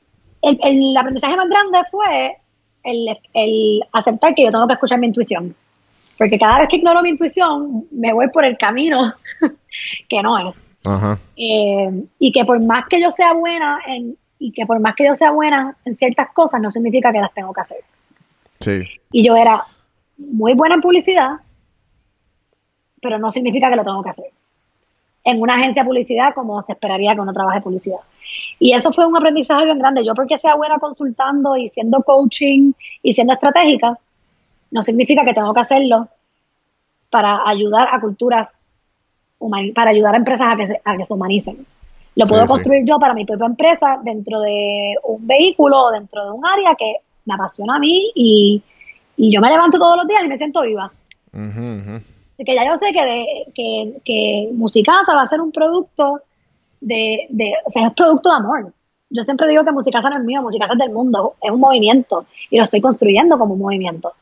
[0.42, 2.38] el, el aprendizaje más grande fue
[2.84, 5.56] el, el aceptar que yo tengo que escuchar mi intuición.
[6.18, 9.14] Porque cada vez que ignoro mi intuición, me voy por el camino
[10.10, 10.56] que no es.
[10.84, 11.20] Ajá.
[11.36, 15.06] Eh, y que por más que yo sea buena en, y que por más que
[15.06, 17.84] yo sea buena en ciertas cosas, no significa que las tengo que hacer.
[18.60, 18.84] Sí.
[19.12, 19.63] Y yo era
[20.17, 21.32] muy buena en publicidad,
[23.02, 24.32] pero no significa que lo tengo que hacer.
[25.24, 28.00] En una agencia de publicidad, como se esperaría que uno trabaje en publicidad.
[28.60, 30.06] Y eso fue un aprendizaje bien grande.
[30.06, 33.98] Yo porque sea buena consultando y siendo coaching y siendo estratégica,
[34.72, 36.08] no significa que tengo que hacerlo
[37.10, 38.58] para ayudar a culturas,
[39.73, 41.65] para ayudar a empresas a que se, a que se humanicen.
[42.15, 42.47] Lo puedo sí.
[42.47, 46.75] construir yo para mi propia empresa dentro de un vehículo o dentro de un área
[46.75, 48.62] que me apasiona a mí y,
[49.17, 50.91] y yo me levanto todos los días y me siento viva.
[51.34, 51.95] Ujú.
[52.34, 53.25] Así que ya yo sé que, de,
[53.56, 56.21] que, que Musicasa va a ser un producto
[56.82, 58.73] de, de, o sea, es producto de amor.
[59.10, 62.25] Yo siempre digo que Musicasa no es mío, Musicasa es del mundo, es un movimiento
[62.49, 64.13] y lo estoy construyendo como un movimiento.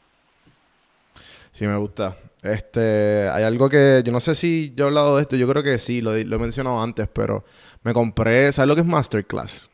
[1.51, 2.15] Sí, me gusta.
[2.41, 5.62] Este, hay algo que yo no sé si yo he hablado de esto, yo creo
[5.62, 7.43] que sí, lo, lo he mencionado antes, pero
[7.84, 9.69] me compré, ¿sabes lo que es Masterclass?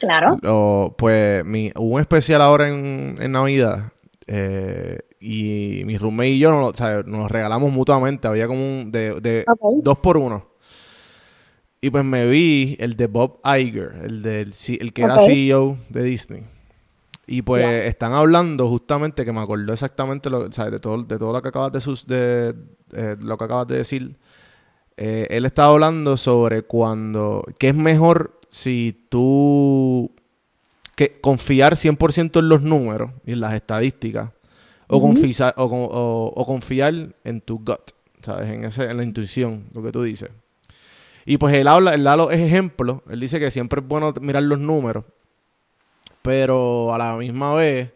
[0.00, 0.94] Claro.
[0.96, 3.92] Pues mi, hubo un especial ahora en, en Navidad
[4.26, 8.28] eh, y mi roommate y yo nos, o sea, nos lo regalamos mutuamente.
[8.28, 9.44] Había como un de, de
[9.82, 10.46] dos por uno.
[11.80, 15.18] Y pues me vi el de Bob Iger, el, del, el que era.
[15.18, 16.44] CEO de Disney.
[17.26, 21.32] Y pues están hablando justamente que me acordó exactamente lo, sea, de todo, de todo
[21.32, 22.54] lo que acabas de, sus, de
[22.92, 24.16] eh, lo que acabas de decir.
[24.96, 30.12] Eh, él estaba hablando sobre cuando que es mejor si tú
[30.94, 34.30] que confiar 100% en los números y en las estadísticas
[35.56, 37.90] o, con- o- o confiar en tu gut,
[38.22, 38.50] ¿sabes?
[38.50, 40.30] En, ese, en la intuición, lo que tú dices.
[41.26, 44.42] Y pues él habla, él da los ejemplos, él dice que siempre es bueno mirar
[44.44, 45.04] los números,
[46.24, 47.90] pero a la misma vez,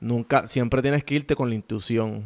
[0.00, 2.24] nunca, siempre tienes que irte con la intuición,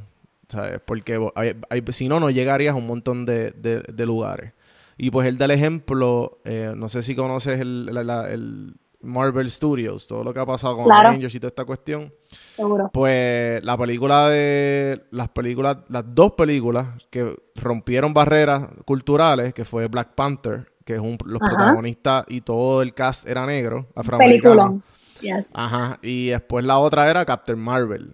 [0.49, 0.81] ¿sabes?
[0.85, 4.53] Porque bo- hay- hay- si no, no llegarías a un montón de, de- de lugares.
[4.97, 8.77] Y pues él da el ejemplo, eh, no sé si conoces el, la- la- el
[9.01, 11.09] Marvel Studios, todo lo que ha pasado con Claro.
[11.09, 12.13] Avengers y toda esta cuestión.
[12.55, 12.91] Seguro.
[12.93, 15.01] Pues la película de.
[15.11, 15.79] Las películas.
[15.89, 21.43] Las dos películas que rompieron barreras culturales, que fue Black Panther, que es un, los
[21.43, 21.51] Ajá.
[21.57, 24.55] protagonistas y todo el cast era negro, afroamericano.
[24.55, 24.83] Peliculón.
[25.21, 25.47] Yes.
[25.53, 25.99] Ajá.
[26.03, 28.13] Y después la otra era Captain Marvel.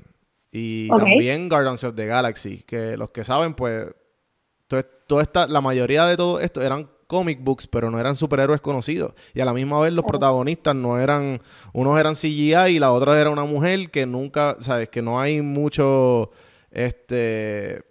[0.53, 2.63] Y también Guardians of the Galaxy.
[2.67, 3.87] Que los que saben, pues.
[4.67, 8.61] to- Toda esta, la mayoría de todo esto eran comic books, pero no eran superhéroes
[8.61, 9.13] conocidos.
[9.35, 11.41] Y a la misma vez los protagonistas no eran.
[11.73, 14.57] Unos eran CGI y la otra era una mujer que nunca.
[14.61, 14.89] ¿Sabes?
[14.89, 16.31] Que no hay mucho.
[16.71, 17.85] Este.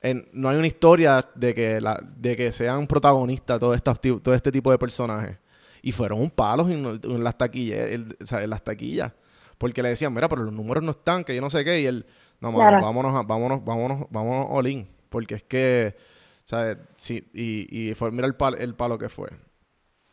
[0.00, 3.74] en- no hay una historia de que, la, de que sean protagonistas todo,
[4.20, 5.38] todo este tipo de personajes.
[5.82, 9.12] Y fueron un palo en, en las taquillas, el- o sea, en las taquillas.
[9.58, 11.80] Porque le decían, mira, pero los números no están, que yo no sé qué.
[11.80, 12.06] Y él,
[12.40, 12.84] no, mano, Claro.
[12.86, 14.86] vámonos, a- vámonos, vámonos, vámonos all in.
[15.08, 15.96] Porque es que,
[16.44, 16.78] ¿sabes?
[16.96, 19.28] Sí, y, y fue, mira el palo, el palo que fue.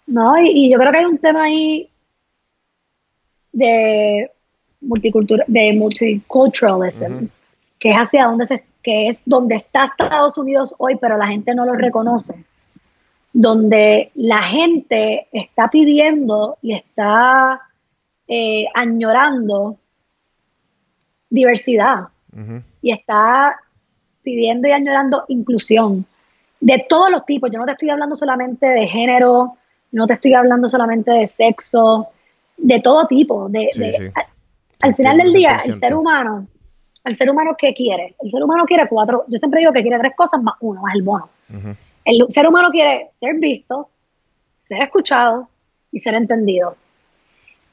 [0.08, 1.90] No, y, y yo creo que hay un tema ahí
[3.52, 4.32] de
[4.82, 7.26] multicultura, de multiculturalism,
[7.80, 11.56] que es hacia donde se, que es donde está Estados Unidos hoy, pero la gente
[11.56, 12.36] no lo reconoce.
[13.38, 17.60] Donde la gente está pidiendo y está
[18.30, 19.76] eh, añorando
[21.30, 22.08] diversidad
[22.82, 23.58] y está
[24.24, 26.06] pidiendo y añorando inclusión
[26.62, 27.50] de todos los tipos.
[27.52, 29.58] Yo no te estoy hablando solamente de género,
[29.92, 32.08] no te estoy hablando solamente de sexo,
[32.58, 33.50] de todo tipo.
[33.50, 34.04] De, Sí, de- sí.
[34.16, 34.26] a-
[34.88, 35.80] al final del día, el 100%.
[35.80, 36.48] ser humano,
[37.04, 38.16] el ser humano ¿qué quiere?
[38.22, 40.96] El ser humano quiere cuatro, yo siempre digo que quiere tres cosas más uno, más
[40.96, 41.30] el bono.
[42.06, 43.90] El ser humano quiere ser visto,
[44.62, 45.50] ser escuchado
[45.92, 46.78] y ser entendido.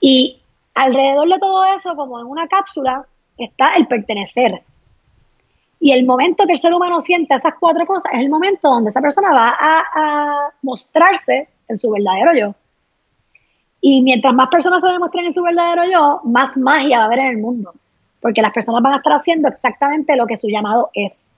[0.00, 0.40] Y
[0.74, 3.06] alrededor de todo eso, como en una cápsula,
[3.38, 4.62] está el pertenecer.
[5.78, 8.90] Y el momento que el ser humano siente esas cuatro cosas es el momento donde
[8.90, 12.54] esa persona va a, a mostrarse en su verdadero yo.
[13.80, 17.18] Y mientras más personas se demuestren en su verdadero yo, más magia va a haber
[17.18, 17.74] en el mundo.
[18.22, 21.31] porque las personas van a estar haciendo exactamente lo que su llamado es.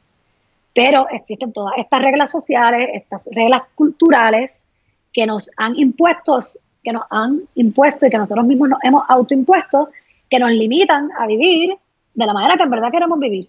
[0.74, 4.64] Pero existen todas estas reglas sociales, estas reglas culturales
[5.12, 6.40] que nos han impuesto,
[6.82, 9.90] que nos han impuesto y que nosotros mismos nos hemos autoimpuesto,
[10.28, 11.76] que nos limitan a vivir
[12.14, 13.48] de la manera que en verdad queremos vivir.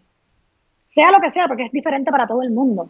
[0.88, 2.90] Sea lo que sea, porque es diferente para todo el mundo.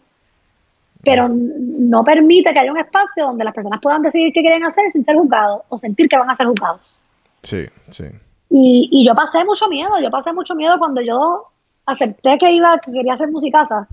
[1.02, 4.90] Pero no permite que haya un espacio donde las personas puedan decidir qué quieren hacer
[4.90, 7.00] sin ser juzgados o sentir que van a ser juzgados.
[7.42, 8.04] Sí, sí.
[8.50, 11.46] Y, y yo pasé mucho miedo, yo pasé mucho miedo cuando yo
[11.86, 13.88] acepté que iba, que quería hacer musicasa.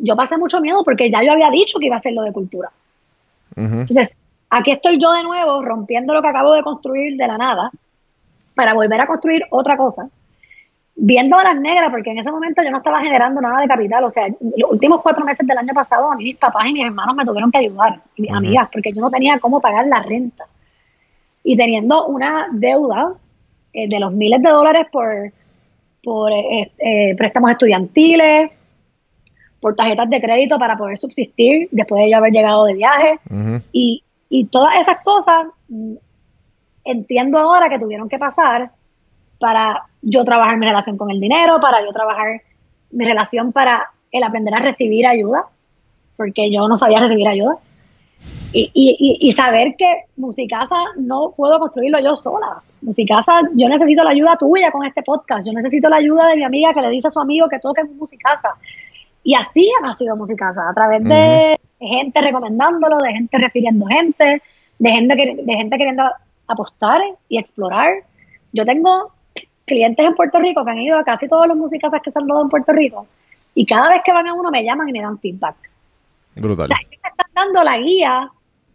[0.00, 2.32] Yo pasé mucho miedo porque ya yo había dicho que iba a hacer lo de
[2.32, 2.70] cultura.
[3.56, 4.16] Entonces,
[4.50, 7.70] aquí estoy yo de nuevo rompiendo lo que acabo de construir de la nada
[8.54, 10.08] para volver a construir otra cosa.
[10.94, 14.04] Viendo a las negras, porque en ese momento yo no estaba generando nada de capital.
[14.04, 17.14] O sea, los últimos cuatro meses del año pasado, a mis papás y mis hermanos
[17.14, 20.44] me tuvieron que ayudar, y mis amigas, porque yo no tenía cómo pagar la renta.
[21.44, 23.14] Y teniendo una deuda
[23.72, 25.32] eh, de los miles de dólares por,
[26.02, 28.50] por eh, eh, préstamos estudiantiles,
[29.60, 33.18] por tarjetas de crédito para poder subsistir después de yo haber llegado de viaje.
[33.72, 35.94] Y, y todas esas cosas mm,
[36.84, 38.70] entiendo ahora que tuvieron que pasar
[39.38, 42.26] para yo trabajar mi relación con el dinero, para yo trabajar
[42.90, 45.44] mi relación para el aprender a recibir ayuda,
[46.16, 47.56] porque yo no sabía recibir ayuda.
[48.52, 52.62] Y, y, y- y saber que Musicasa no puedo construirlo yo sola.
[52.80, 55.46] Musicasa, yo necesito la ayuda tuya con este podcast.
[55.46, 57.84] Yo necesito la ayuda de mi amiga que le dice a su amigo que toque
[57.84, 58.54] Musicasa.
[59.24, 64.42] Y así ha nacido Musicasa, a través de gente recomendándolo, de gente refiriendo gente,
[64.78, 66.04] de gente, que- de gente queriendo
[66.46, 67.88] apostar y explorar.
[68.52, 69.12] Yo tengo
[69.66, 72.26] clientes en Puerto Rico que han ido a casi todos los musicasas que se han
[72.26, 73.06] dado en Puerto Rico
[73.54, 75.56] y cada vez que van a uno me llaman y me dan feedback.
[76.36, 76.64] Brutal.
[76.64, 78.30] O sea, ellos me están dando la guía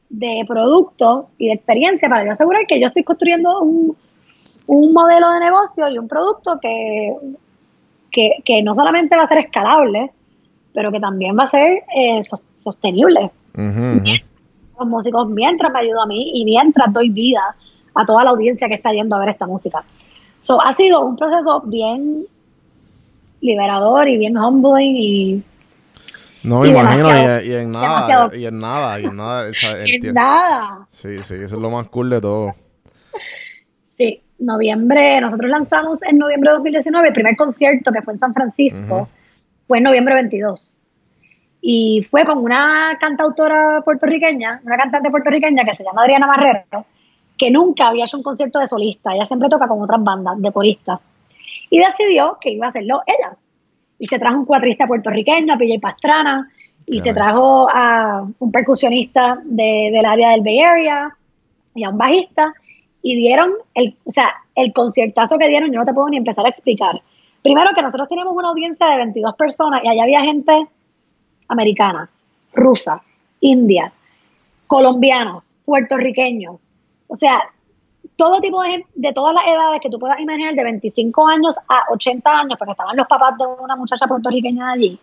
[0.10, 3.96] de producto y de experiencia para yo asegurar que yo estoy construyendo un,
[4.68, 7.16] un modelo de negocio y un producto que,
[8.12, 10.12] que, que no solamente va a ser escalable,
[10.74, 13.32] pero que también va a ser eh, sos- sostenible.
[14.80, 17.56] Los músicos, mientras me ayuda a mí y mientras doy vida
[17.96, 19.84] a toda la audiencia que está yendo a ver esta música.
[20.42, 22.26] So, ha sido un proceso bien
[23.42, 25.44] liberador y bien humbling y
[26.44, 29.50] No me imagino, y, y en nada, y en nada, y en nada.
[29.50, 30.88] o sea, y enti- nada.
[30.90, 32.54] Sí, sí, eso es lo más cool de todo.
[33.86, 38.34] Sí, noviembre, nosotros lanzamos en noviembre de 2019 el primer concierto que fue en San
[38.34, 39.08] Francisco.
[39.68, 40.74] Fue en noviembre 22.
[41.62, 46.86] Y fue con una cantautora puertorriqueña, una cantante puertorriqueña que se llama Adriana Marrero,
[47.38, 50.52] que nunca había hecho un concierto de solista, ella siempre toca con otras bandas de
[50.52, 51.00] coristas.
[51.70, 53.36] Y decidió que iba a hacerlo ella.
[53.98, 56.50] Y se trajo un cuatrista puertorriqueño, a PJ Pastrana,
[56.86, 61.16] y se trajo a un percusionista de- del área del Bay Area
[61.74, 62.54] y a un bajista
[63.02, 66.46] y dieron el, o sea, el conciertazo que dieron, yo no te puedo ni empezar
[66.46, 67.02] a explicar.
[67.44, 70.68] Primero que nosotros teníamos una audiencia de 22 personas y allá había gente
[71.50, 72.10] americana,
[72.54, 73.02] rusa,
[73.42, 73.92] india,
[74.68, 76.70] colombianos, puertorriqueños,
[77.08, 77.42] o sea,
[78.16, 81.58] todo tipo de gente, de todas las edades que tú puedas imaginar, de 25 años
[81.68, 85.00] a 80 años, porque estaban los papás de una muchacha puertorriqueña de allí.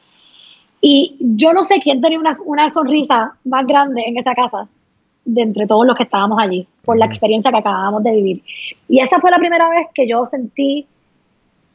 [0.80, 4.66] Y yo no sé quién tenía una, una sonrisa más grande en esa casa
[5.24, 8.42] de entre todos los que estábamos allí, por la experiencia que acabábamos de vivir.
[8.88, 10.86] Y esa fue la primera vez que yo sentí,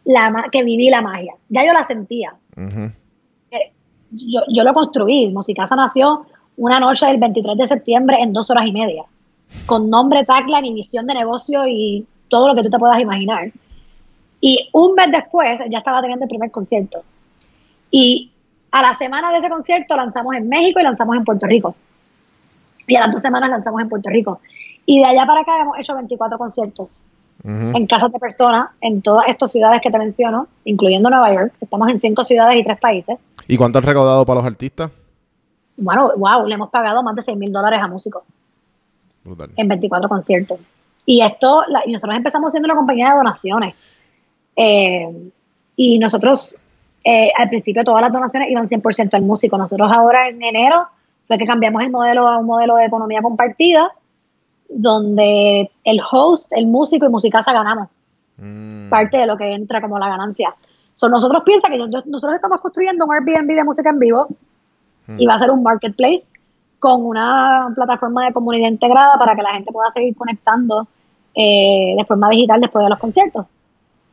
[0.05, 1.33] la, que viví la magia.
[1.49, 2.33] Ya yo la sentía.
[3.51, 3.71] Eh,
[4.11, 5.29] Yo, yo lo construí.
[5.31, 6.25] Musicasa nació
[6.57, 9.03] una noche del 23 de septiembre en dos horas y media,
[9.65, 13.51] con nombre, tagline y visión de negocio y todo lo que tú te puedas imaginar.
[14.39, 17.03] Y un mes después ya estaba teniendo el primer concierto.
[17.91, 18.31] Y
[18.71, 21.75] a la semana de ese concierto lanzamos en México y lanzamos en Puerto Rico.
[22.87, 24.39] Y a las dos semanas lanzamos en Puerto Rico.
[24.85, 27.03] Y de allá para acá hemos hecho 24 conciertos
[27.47, 31.53] En casas de personas en todas estas ciudades que te menciono, incluyendo Nueva York.
[31.61, 33.17] Estamos en cinco ciudades y tres países.
[33.47, 34.89] ¿Y cuánto has recaudado para los artistas?
[35.77, 38.23] Bueno, wow, le hemos pagado más de 6 mil dólares a músicos
[39.23, 39.51] Brutal.
[39.55, 40.59] en 24 conciertos.
[41.05, 43.75] Y esto, la- y nosotros empezamos siendo una compañía de donaciones.
[44.55, 45.29] Eh,
[45.75, 46.55] y nosotros,
[47.03, 49.57] eh, al principio, todas las donaciones iban 100% al músico.
[49.57, 50.87] Nosotros ahora en enero
[51.27, 53.91] fue que cambiamos el modelo a un modelo de economía compartida,
[54.69, 57.89] donde el host, el músico y Musicasa ganamos
[58.37, 58.89] Mm.
[58.89, 60.53] parte de lo que entra como la ganancia.
[60.93, 64.27] So, nosotros piensa que nosotros estamos construyendo un Airbnb de música en vivo
[65.07, 65.19] Hmm.
[65.19, 66.25] y va a ser un marketplace
[66.79, 70.87] con una plataforma de comunidad integrada para que la gente pueda seguir conectando
[71.33, 73.45] eh, de forma digital después de los conciertos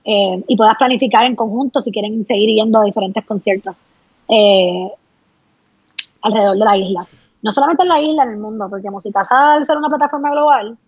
[0.05, 3.76] Eh, y puedas planificar en conjunto si quieren seguir yendo a diferentes conciertos
[4.28, 4.88] eh,
[6.22, 7.07] alrededor de la isla.
[7.43, 10.78] No solamente en la isla, en el mundo, porque Musicasa al ser una plataforma global,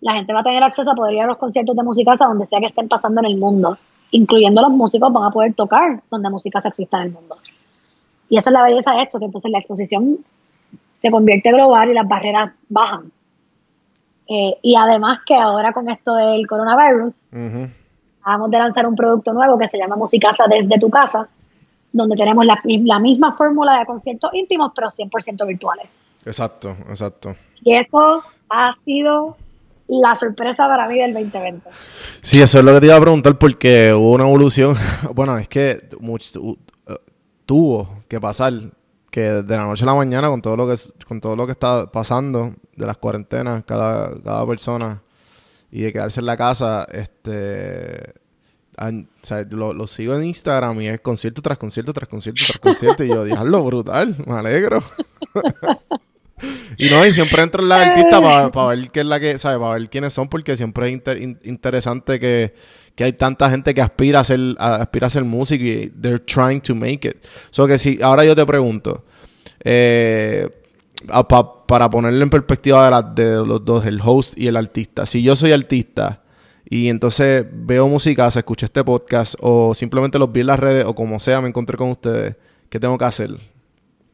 [0.00, 2.46] la gente va a tener acceso a poder ir a los conciertos de Musicasa donde
[2.46, 3.76] sea que estén pasando en el mundo.
[4.10, 7.36] incluyendo los músicos, van a poder tocar donde música se exista en el mundo.
[8.30, 10.18] Y esa es la belleza de esto, que entonces la exposición
[10.94, 13.12] se convierte global y las barreras bajan.
[14.26, 17.68] Eh, y además que ahora con esto del coronavirus, Ujú.
[18.22, 21.28] acabamos de lanzar un producto nuevo que se llama Musicasa desde tu casa,
[21.92, 25.86] donde tenemos la, la misma fórmula de conciertos íntimos, pero 100% virtuales.
[26.24, 27.34] Exacto, exacto.
[27.62, 29.36] Y eso ha sido
[29.88, 31.70] la sorpresa para mí del 2020.
[32.20, 34.76] Sí, eso es lo que te iba a preguntar porque hubo una evolución.
[35.14, 36.96] Bueno, es que much- u- eh,
[37.46, 38.52] tuvo que pasar
[39.10, 40.74] que de la noche a la mañana con todo lo que
[41.06, 45.00] con todo lo que está pasando de las cuarentenas cada, cada persona
[45.72, 48.12] y de quedarse en la casa, este
[49.50, 53.08] lo, lo sigo en Instagram y es concierto tras concierto tras concierto tras concierto y
[53.08, 54.82] yo, diablo, brutal, me alegro.
[56.76, 58.20] Y no, y siempre entro en la artista
[58.52, 59.58] para ver qué es la que, ¿sabes?
[59.58, 62.54] Para ver quiénes son, porque siempre es inter- in- interesante que,
[62.94, 66.60] que hay tanta gente que aspira a ser, aspira a ser música y they're trying
[66.60, 67.16] to make it.
[67.50, 69.04] So que si, ahora yo te pregunto,
[69.64, 70.48] eh,
[71.28, 75.06] pa- para ponerlo en perspectiva de, la- de los dos, el host y el artista.
[75.06, 76.22] Si yo soy artista
[76.70, 80.84] y entonces veo música, se escuché este podcast o simplemente los vi en las redes
[80.84, 82.36] o como sea, me encontré con ustedes,
[82.68, 83.30] ¿qué tengo que hacer?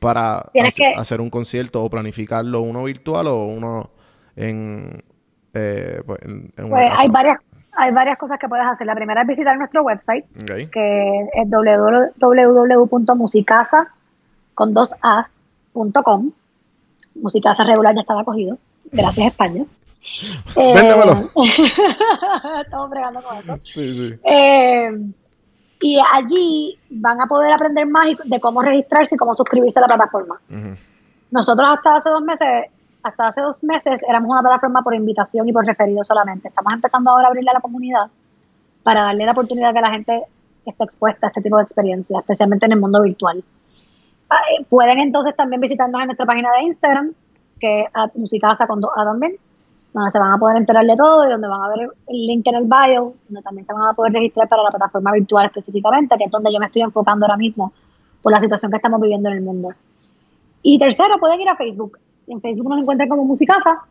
[0.00, 3.88] para que- hacer un concierto o planificarlo uno virtual o uno
[4.36, 5.02] en,
[5.55, 7.38] eh, pues, en, en una Pues hay varias,
[7.72, 8.86] hay varias cosas que puedes hacer.
[8.86, 10.26] La primera es visitar nuestro website,
[10.70, 13.88] que es www.musicasa
[14.55, 16.32] con dos as.com.
[17.14, 18.59] Musicasa regular ya estaba cogido.
[18.92, 19.64] Gracias, España.
[20.56, 21.30] Eh, Véndemelo.
[22.62, 23.58] Estamos bregando con eso.
[23.64, 24.14] Sí, sí.
[24.24, 24.90] Eh,
[25.80, 29.88] y allí van a poder aprender más de cómo registrarse y cómo suscribirse a la
[29.88, 30.40] plataforma.
[31.30, 32.70] Nosotros hasta hace dos meses,
[33.02, 36.48] hasta hace dos meses éramos una plataforma por invitación y por referido solamente.
[36.48, 38.06] Estamos empezando ahora a abrirle a la comunidad
[38.82, 40.22] para darle la oportunidad que la gente
[40.64, 43.44] esté expuesta a este tipo de experiencias, especialmente en el mundo virtual.
[44.30, 47.12] Ah, eh, Pueden entonces también visitarnos en nuestra página de Instagram,
[47.60, 49.36] que es musicasa con dos A también,
[49.95, 52.47] donde se van a poder enterar de todo y donde van a ver el link
[52.47, 56.16] en el bio, donde también se van a poder registrar para la plataforma virtual específicamente,
[56.18, 57.72] que es donde yo me estoy enfocando ahora mismo
[58.20, 59.70] por la situación que estamos viviendo en el mundo.
[60.62, 61.99] Y tercero, pueden ir a Facebook.
[62.26, 63.82] En Facebook nos encuentran como Musicasa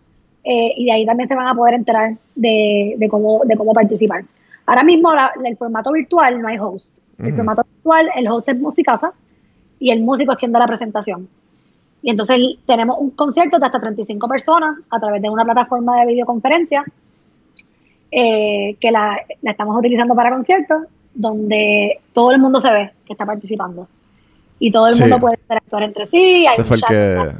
[0.43, 3.74] eh, y de ahí también se van a poder enterar de, de cómo, de cómo
[3.74, 4.24] participar.
[4.66, 6.93] Ahora mismo la- el formato virtual no hay host.
[7.20, 9.14] El formato virtual, el host es Musicasa
[9.80, 11.30] y el músico es quien da la presentación.
[12.04, 12.38] Y entonces
[12.68, 16.84] tenemos un concierto de hasta 35 personas a través de una plataforma de videoconferencia
[18.12, 20.84] eh, que la, la estamos utilizando para conciertos,
[21.16, 23.88] donde todo el mundo se ve que está participando.
[24.60, 25.01] Y todo el Sí.
[25.01, 26.45] mundo puede interactuar entre sí.
[26.45, 27.32] Hay un fue el chat que...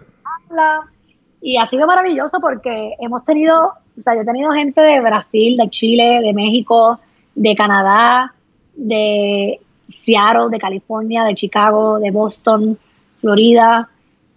[1.42, 3.66] y ha sido maravilloso porque hemos tenido,
[3.98, 7.00] o sea, yo he tenido gente de Brasil, de Chile, de México,
[7.36, 8.34] de Canadá,
[8.76, 9.60] de
[9.90, 12.78] Seattle, de California, de Chicago, de Boston,
[13.22, 13.90] Florida,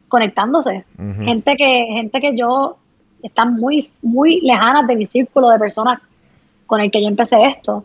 [0.09, 0.85] conectándose.
[0.97, 2.77] Gente que, gente que yo
[3.23, 6.01] están muy, muy lejanas de mi círculo de personas
[6.67, 7.85] con el que yo empecé esto.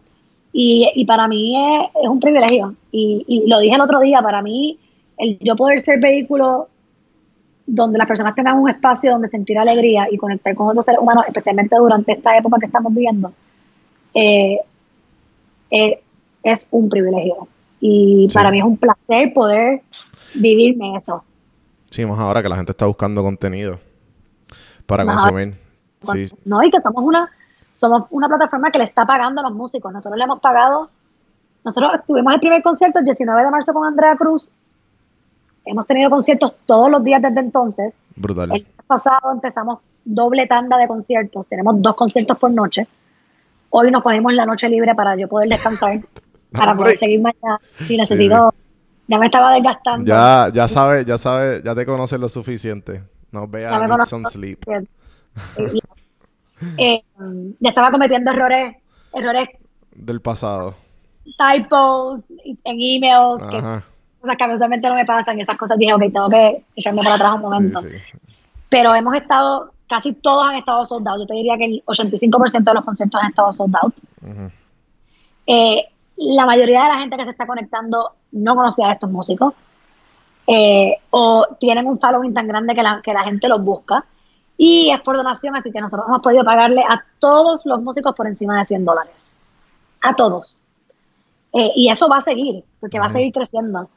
[0.53, 2.75] Y, y para mí es, es un privilegio.
[2.91, 4.77] Y, y lo dije el otro día, para mí,
[5.17, 6.67] el yo poder ser vehículo
[7.65, 11.23] donde las personas tengan un espacio donde sentir alegría y conectar con otros seres humanos,
[11.27, 13.31] especialmente durante esta época que estamos viviendo,
[14.13, 14.59] eh,
[15.69, 16.01] eh,
[16.43, 17.47] es un privilegio.
[17.79, 18.33] Y Sí.
[18.33, 19.81] para mí es un placer poder
[20.35, 21.23] vivirme eso.
[21.91, 23.77] Sí, más ahora que la gente está buscando contenido
[24.85, 25.55] para Más consumir.
[26.13, 27.29] Sí, No, y que somos una,
[27.73, 29.91] somos una plataforma que le está pagando a los músicos.
[29.91, 30.89] Nosotros le hemos pagado,
[31.65, 34.49] nosotros tuvimos el primer concierto el 19 de marzo con Andrea Cruz.
[35.65, 37.93] Hemos tenido conciertos todos los días desde entonces.
[38.15, 38.51] brutal.
[38.55, 41.45] El mes pasado empezamos doble tanda de conciertos.
[41.47, 42.87] Tenemos dos conciertos por noche.
[43.69, 45.99] Hoy nos cogimos la noche libre para yo poder descansar,
[46.51, 47.59] para poder seguir mañana.
[47.85, 48.53] Si necesito,
[49.11, 50.05] ya me estaba desgastando.
[50.07, 53.03] Ya, ya sabes, ya sabes, ya te conoces lo suficiente.
[53.31, 54.59] No veas need some sleep.
[56.77, 57.01] Eh,
[57.59, 58.75] ya estaba cometiendo errores,
[59.13, 59.49] errores
[59.95, 60.75] Del pasado.
[61.37, 62.21] typos
[62.63, 63.57] en emails, que
[64.21, 67.31] cosas que usualmente no me pasan, esas cosas dije, ok, tengo que echarme para atrás
[67.33, 67.81] un Sí, momento.
[67.81, 67.89] sí.
[68.69, 71.19] Pero hemos estado, casi todos han estado sold out.
[71.19, 73.93] Yo te diría que el 85% de los conciertos han estado sold out.
[75.47, 75.83] Eh,
[76.21, 79.53] la mayoría de la gente que se está conectando no conocía a estos músicos.
[80.47, 84.03] eh, o tienen un following tan grande que la, que la gente los busca.
[84.57, 88.27] Y es por donación, así que nosotros hemos podido pagarle a todos los músicos por
[88.27, 89.13] encima de 100 dólares.
[90.01, 90.61] A todos.
[91.53, 93.89] Eh, y eso va a seguir, porque va a seguir creciendo.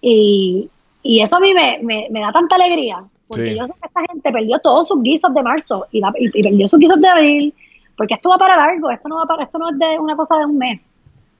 [0.00, 0.68] Y,
[1.02, 3.56] y eso a mí me, me- me da tanta alegría, porque Sí.
[3.58, 6.42] yo sé que esta gente perdió todos sus guisos de marzo y, va- y- y
[6.42, 7.54] perdió sus guisos de abril,
[7.96, 10.36] porque esto va para largo, esto no va para, esto no es de una cosa
[10.38, 10.94] de un mes.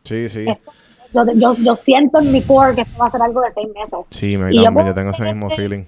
[0.04, 0.46] Sí, sí.
[0.48, 0.72] Esto-
[1.14, 3.68] yo, yo, yo siento en mi core que esto va a ser algo de seis
[3.74, 3.98] meses.
[4.10, 5.84] Sí, me, Y también, yo tengo ese mismo feeling.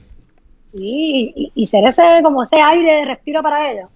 [0.73, 3.89] Sí, y, y ser ese, como ese aire de respiro para ellos.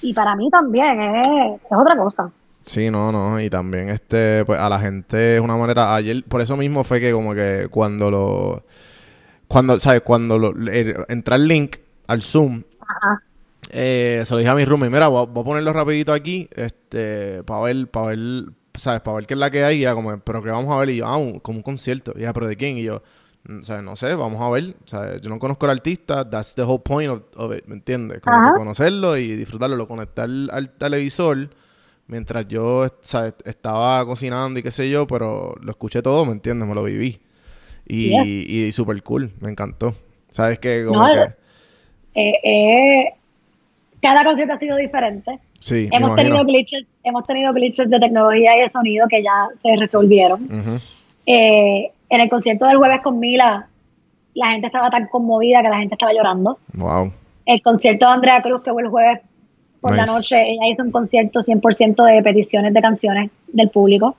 [0.00, 2.30] Y para mí también es, es otra cosa.
[2.62, 6.40] Sí, no, no, y también este, pues a la gente es una manera, ayer, por
[6.40, 8.62] eso mismo fue que como que cuando lo,
[9.48, 10.02] cuando, ¿sabes?
[10.02, 11.76] Cuando lo, el- entra el link
[12.06, 13.22] al Zoom, Ajá.
[13.70, 16.48] eh, se lo dije a mi roommate, mira, voy, a- voy a ponerlo rapidito aquí,
[16.56, 18.18] este, para ver, para ver,
[18.78, 19.00] ¿sabes?
[19.02, 20.90] Para ver qué es la que hay, y ya como, pero que vamos a ver,
[20.90, 22.78] y yo, ah, un- como un concierto, y ya, pero ¿de quién?
[22.78, 23.02] Y yo,
[23.44, 23.82] mm, ¿sabes?
[23.84, 25.20] No sé, vamos a ver, ¿sabes?
[25.22, 28.20] Yo no conozco al artista, that's the whole point of, of it, ¿me entiendes?
[28.20, 28.42] Como Ajá.
[28.42, 31.50] que conocerlo y disfrutarlo, lo conecté al, al televisor,
[32.06, 33.34] mientras yo, ¿sabes?
[33.44, 36.68] Estaba cocinando y qué sé yo, pero lo escuché todo, ¿me entiendes?
[36.68, 37.20] Me lo viví.
[37.86, 38.24] Y, Yeah.
[38.66, 39.94] y, super cool, me encantó.
[40.30, 40.84] ¿Sabes qué?
[40.86, 41.34] Como No, que...
[42.14, 43.17] Eh, eh,
[44.00, 45.38] cada concierto ha sido diferente.
[45.58, 49.76] Sí, Hemos tenido glitches, hemos tenido glitches de tecnología y de sonido que ya se
[49.76, 50.80] resolvieron.
[51.26, 53.66] Eh, en el concierto del jueves con Mila,
[54.34, 56.58] la gente estaba tan conmovida que la gente estaba llorando.
[56.74, 57.12] Wow.
[57.44, 59.20] El concierto de Andrea Cruz, que fue el jueves
[59.80, 64.16] por la noche, ella hizo un concierto 100% de peticiones de canciones del público,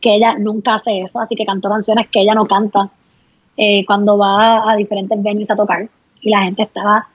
[0.00, 2.90] que ella nunca hace eso, así que cantó canciones que ella no canta
[3.56, 5.88] eh, cuando va a diferentes venues a tocar.
[6.20, 7.08] Y la gente estaba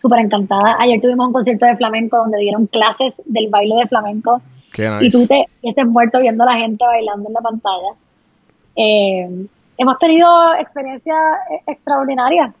[0.00, 0.76] súper encantada.
[0.78, 4.40] Ayer tuvimos un concierto de flamenco donde dieron clases del baile de flamenco
[4.72, 5.10] Qué y nice.
[5.10, 7.92] tú te estés muerto viendo a la gente bailando en la pantalla.
[8.76, 9.46] Eh,
[9.76, 11.16] hemos tenido experiencias
[11.50, 12.54] eh, extraordinarias.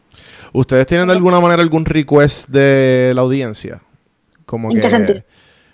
[0.52, 3.80] ¿Ustedes tienen de alguna manera algún request de la audiencia?
[4.44, 5.22] Como ¿En que, qué sentido?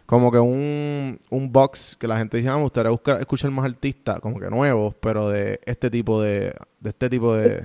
[0.04, 3.64] Como que un, un box que la gente dice, ah, me gustaría buscar, escuchar más
[3.64, 7.64] artistas, como que nuevos, pero de este tipo de, de este tipo de...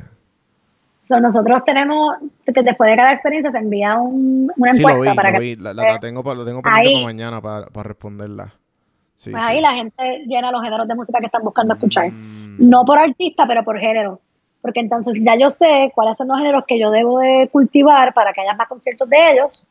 [1.12, 5.12] So, nosotros tenemos que después de cada experiencia se envía un- una Sí, encuesta lo
[5.12, 5.56] vi, para lo que vi.
[5.58, 8.54] La, la- la tengo, pa- lo tengo pendiente ahí- para mañana para, para responderla.
[9.16, 9.50] Sí, pues sí.
[9.52, 12.10] ahí la gente llena los géneros de música que están buscando escuchar.
[12.12, 14.22] Mm, No por artista, pero por género.
[14.62, 18.32] Porque entonces ya yo sé cuáles son los géneros que yo debo de cultivar para
[18.32, 19.68] que haya más conciertos de ellos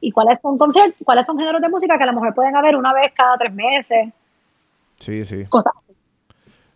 [0.00, 2.76] y cuáles son conciertos, cuáles son géneros de música que a lo mejor pueden haber
[2.76, 4.08] una vez cada tres meses,
[4.96, 5.44] Sí, sí.
[5.50, 5.72] cosas.
[5.76, 5.92] así.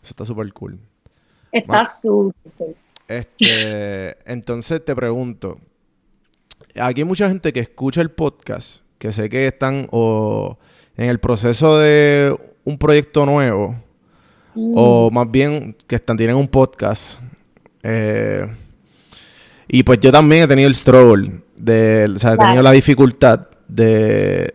[0.02, 0.78] Eso está súper cool.
[1.50, 2.34] Está súper.
[2.58, 2.76] cool.
[3.18, 5.58] Este, entonces te pregunto,
[6.80, 10.58] aquí hay mucha gente que escucha el podcast, que sé que están o
[10.96, 13.74] en el proceso de un proyecto nuevo,
[14.54, 14.74] Mm.
[14.76, 17.18] o más bien que están, tienen un podcast.
[17.82, 18.46] eh,
[19.66, 23.48] y pues yo también he tenido el struggle, de, o sea, he tenido la dificultad
[23.68, 24.52] de,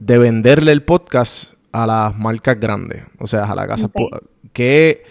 [0.00, 3.88] de venderle el podcast a las marcas grandes, o sea, a la casa
[4.52, 5.04] que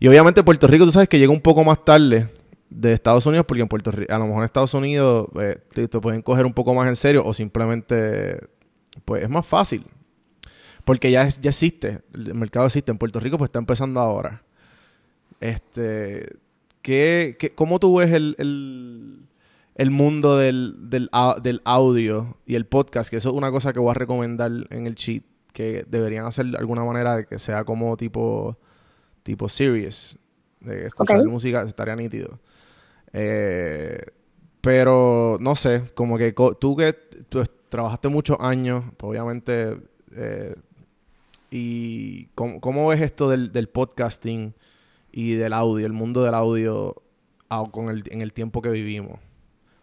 [0.00, 2.28] y obviamente Puerto Rico, tú sabes que llega un poco más tarde
[2.70, 5.88] de Estados Unidos, porque en Puerto Rico, a lo mejor en Estados Unidos eh, te,
[5.88, 8.40] pueden coger un poco más en serio o simplemente,
[9.04, 9.86] pues es más fácil.
[10.84, 12.90] Porque ya, es- ya existe, el mercado existe.
[12.92, 14.42] En Puerto Rico pues está empezando ahora.
[15.40, 16.36] Este,
[16.82, 19.26] ¿qué, qué- cómo tú ves el, el,
[19.76, 21.10] el mundo del, del,
[21.42, 23.10] del audio y el podcast?
[23.10, 25.22] Que eso es una cosa que voy a recomendar en el cheat,
[25.52, 28.58] que deberían hacer de alguna manera de que sea como tipo,
[29.24, 30.16] tipo series,
[30.60, 32.38] de escuchar música, estaría nítido.
[33.12, 34.00] Eh,
[34.60, 36.92] pero no sé, como que tú que
[37.28, 39.76] tú trabajaste muchos años, obviamente,
[40.14, 40.54] eh,
[41.50, 44.54] y cómo, cómo ves esto del, del podcasting
[45.12, 47.02] y del audio, el mundo del audio
[47.50, 49.18] ah, con el, en el tiempo que vivimos,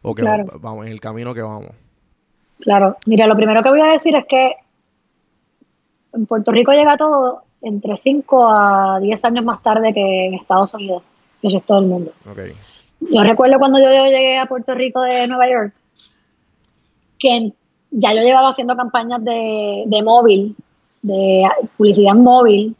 [0.01, 0.45] o que Claro.
[0.59, 1.71] vamos, en el camino que vamos.
[2.59, 4.53] Claro, mira, lo primero que voy a decir es que
[6.13, 10.74] en Puerto Rico llega todo entre 5 a 10 años más tarde que en Estados
[10.74, 11.03] Unidos
[11.41, 12.12] y el resto del mundo.
[12.30, 12.39] Ok.
[13.01, 15.74] Yo recuerdo cuando yo llegué a Puerto Rico de Nueva York,
[17.20, 17.51] que
[17.89, 20.55] ya yo llevaba haciendo campañas de, de móvil,
[21.01, 21.43] de
[21.78, 22.76] publicidad móvil,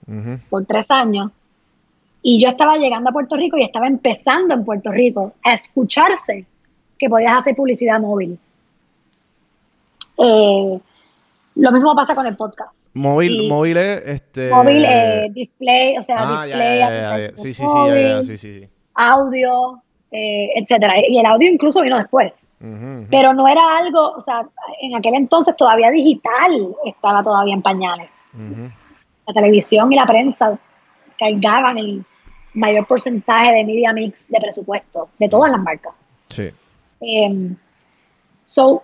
[0.50, 1.32] por tres años,
[2.22, 6.46] y yo estaba llegando a Puerto Rico y estaba empezando en Puerto Rico a escucharse
[7.00, 8.38] que podías hacer publicidad móvil.
[10.18, 10.80] Eh,
[11.56, 12.90] lo mismo pasa con el podcast.
[12.96, 14.50] Móvil, Y- móvil es este.
[14.50, 17.74] Móvil, eh, display, o sea, ah, display, ya, ya, ya, Sí, sí, sí, ya, ya,
[17.74, 18.70] móvil, sí, sí, sí.
[18.96, 19.82] audio,
[20.12, 20.94] eh, etcétera.
[21.08, 22.48] Y el audio incluso vino después.
[23.10, 24.46] Pero no era algo, o sea,
[24.82, 28.10] en aquel entonces todavía digital estaba todavía en pañales.
[29.28, 30.58] La televisión y la prensa
[31.18, 32.04] cargaban el
[32.54, 35.94] mayor porcentaje de media mix de presupuesto de todas las marcas.
[36.30, 36.50] Sí.
[37.02, 37.50] Eh,
[38.46, 38.84] so,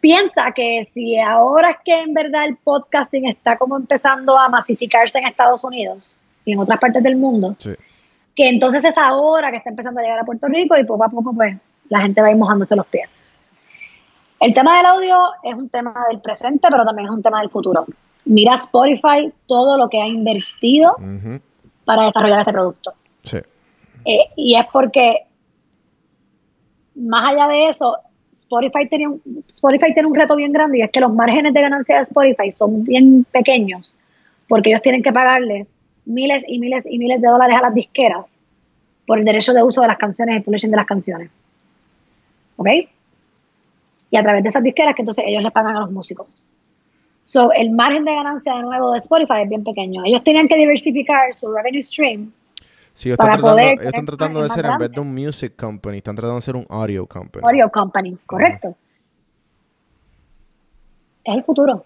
[0.00, 5.18] piensa que si ahora es que en verdad el podcasting está como empezando a masificarse
[5.18, 7.72] en Estados Unidos y en otras partes del mundo, Sí.
[8.34, 11.08] que entonces es ahora que está empezando a llegar a Puerto Rico y poco a
[11.08, 11.56] poco pues
[11.88, 13.20] la gente va a ir mojándose los pies.
[14.40, 17.50] El tema del audio es un tema del presente, pero también es un tema del
[17.50, 17.84] futuro.
[18.24, 20.94] mira Spotify todo lo que ha invertido
[21.84, 22.92] para desarrollar este producto.
[23.24, 23.38] Sí.
[24.04, 25.26] Eh, y es porque,
[26.94, 27.96] más allá de eso,
[28.38, 31.60] Spotify, tenía un, Spotify tiene un reto bien grande y es que los márgenes de
[31.60, 33.96] ganancia de Spotify son bien pequeños
[34.46, 35.74] porque ellos tienen que pagarles
[36.04, 38.38] miles y miles y miles de dólares a las disqueras
[39.06, 41.30] por el derecho de uso de las canciones, el publishing de las canciones.
[42.56, 42.68] ¿Ok?
[44.10, 46.46] Y a través de esas disqueras que entonces ellos les pagan a los músicos.
[47.24, 50.02] So, el margen de ganancia de nuevo de Spotify es bien pequeño.
[50.04, 52.32] Ellos tenían que diversificar su revenue stream
[52.98, 55.14] Sí, ellos Para están tratando, poder ellos están tratando de ser, en vez de un
[55.14, 57.46] music company, están tratando de ser un audio company.
[57.46, 58.74] Audio Company, correcto.
[61.22, 61.84] Es el futuro.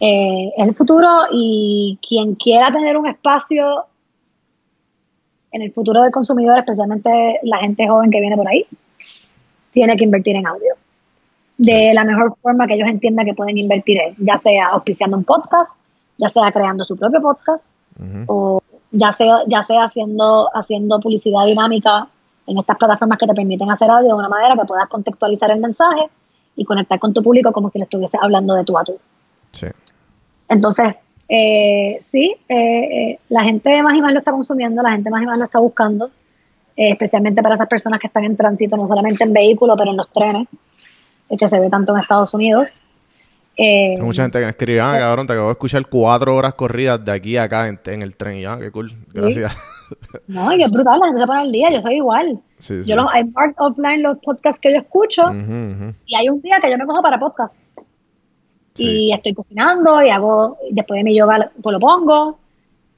[0.00, 3.84] Eh, es el futuro y quien quiera tener un espacio
[5.52, 8.66] en el futuro del consumidor, especialmente la gente joven que viene por ahí,
[9.72, 10.74] tiene que invertir en audio.
[11.58, 15.24] De la mejor forma que ellos entiendan que pueden invertir es, ya sea auspiciando un
[15.24, 15.76] podcast,
[16.16, 17.70] ya sea creando su propio podcast,
[18.26, 18.62] o
[18.94, 22.06] ya sea, ya sea haciendo, haciendo publicidad dinámica
[22.46, 25.60] en estas plataformas que te permiten hacer audio de una manera que puedas contextualizar el
[25.60, 26.08] mensaje
[26.56, 28.96] y conectar con tu público como si le estuviese hablando de tú a tú.
[29.50, 29.66] Sí.
[30.48, 30.94] Entonces,
[31.28, 35.22] eh, sí, eh, eh, la gente más y más lo está consumiendo, la gente más
[35.22, 36.10] y más lo está buscando,
[36.76, 39.96] eh, especialmente para esas personas que están en tránsito, no solamente en vehículos, pero en
[39.96, 40.46] los trenes,
[41.30, 42.83] eh, que se ve tanto en Estados Unidos.
[43.56, 46.54] Eh, Hay mucha gente que me escribe, ah, cabrón, te acabo de escuchar cuatro horas
[46.54, 48.38] corridas de aquí a acá en, en el tren.
[48.38, 48.92] Y ya, qué cool.
[49.12, 49.56] Gracias.
[50.26, 52.40] No, y es brutal, la gente se pone al día, yo soy igual.
[52.58, 52.90] Sí, sí.
[52.90, 55.22] Yo los, hay marked offline los podcasts que yo escucho
[56.06, 57.62] y hay un día que yo me cojo para podcast.
[58.76, 62.38] Y estoy cocinando y hago, después de mi yoga pues lo pongo,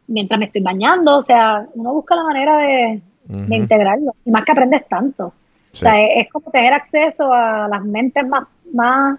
[0.06, 4.14] mientras me estoy bañando, o sea, uno busca la manera de, de integrarlo.
[4.24, 5.26] Y más que aprendes tanto.
[5.26, 9.18] O sea, es, es como tener acceso a las mentes más, más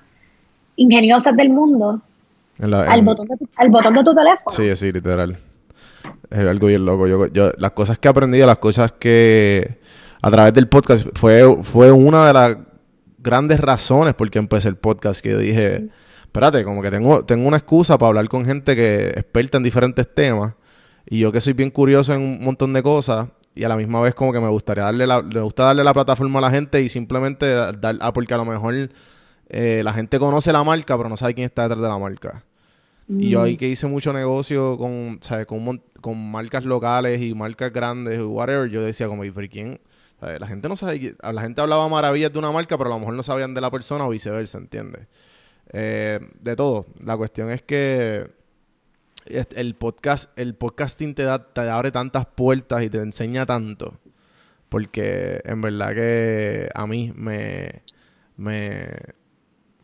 [0.78, 2.02] ingeniosas del mundo
[2.58, 4.50] la- al, en- botón de tu, al botón de tu teléfono.
[4.50, 5.38] Sí, sí, literal.
[6.30, 7.06] Es algo bien loco.
[7.08, 9.78] Yo, yo, las cosas que he aprendido, las cosas que
[10.22, 12.58] a través del podcast fue, fue una de las
[13.20, 15.22] grandes razones por qué empecé el podcast.
[15.22, 15.90] Que yo dije,
[16.24, 19.64] espérate, como que tengo, tengo una excusa para hablar con gente que es experta en
[19.64, 20.54] diferentes temas.
[21.10, 23.28] Y yo que soy bien curioso en un montón de cosas.
[23.56, 25.94] Y a la misma vez como que me gustaría darle la, me gusta darle la
[25.94, 28.90] plataforma a la gente y simplemente dar, ah, porque a lo mejor
[29.50, 32.44] eh, la gente conoce la marca, pero no sabe quién está detrás de la marca.
[33.10, 35.46] Y yo ahí que hice mucho negocio con, ¿sabes?
[35.46, 39.80] Con, con marcas locales y marcas grandes, whatever, yo decía como, ¿y pero quién?
[40.20, 40.42] ¿Sabes?
[40.42, 43.14] La gente no sabe, la gente hablaba maravillas de una marca, pero a lo mejor
[43.14, 45.08] no sabían de la persona o viceversa, ¿entiendes?
[45.72, 46.86] Eh, de todo.
[47.02, 48.30] La cuestión es que
[49.26, 54.00] el podcast, el podcasting te da, te abre tantas puertas y te enseña tanto.
[54.68, 57.84] Porque en verdad que a mí me,
[58.36, 58.90] me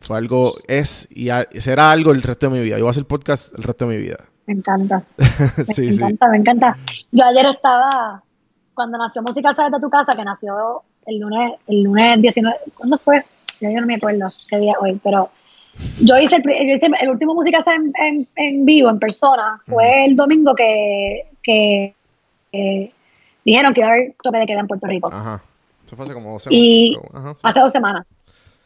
[0.06, 2.76] fue algo, es y a- será algo el resto de mi vida.
[2.76, 4.18] Yo voy a hacer podcast el resto de mi vida.
[4.46, 5.02] Me encanta.
[5.18, 5.94] Me sí, sí.
[6.02, 6.76] encanta, me encanta.
[7.12, 8.22] Yo ayer estaba,
[8.74, 12.98] cuando nació Música Sales de tu Casa, que nació el lunes, el lunes 19, ¿cuándo
[12.98, 13.22] fue?
[13.60, 15.30] Yo no me acuerdo qué día hoy, pero
[16.00, 19.60] yo hice el, pri- yo hice el último Música en, en, en vivo, en persona,
[19.66, 21.94] fue el domingo que, que
[23.44, 25.08] dijeron que iba a haber toque de queda en Puerto Rico.
[25.12, 25.42] Ajá.
[25.86, 26.60] Eso fue hace como dos semanas.
[26.62, 27.40] Y pero- ajá, sí.
[27.42, 28.06] hace dos semanas.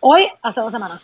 [0.01, 1.03] Hoy, hace dos semanas.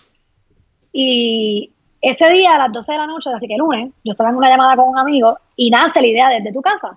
[0.97, 4.37] Y ese día, a las 12 de la noche, así que lunes, yo estaba en
[4.37, 6.97] una llamada con un amigo y nace la idea desde tu casa.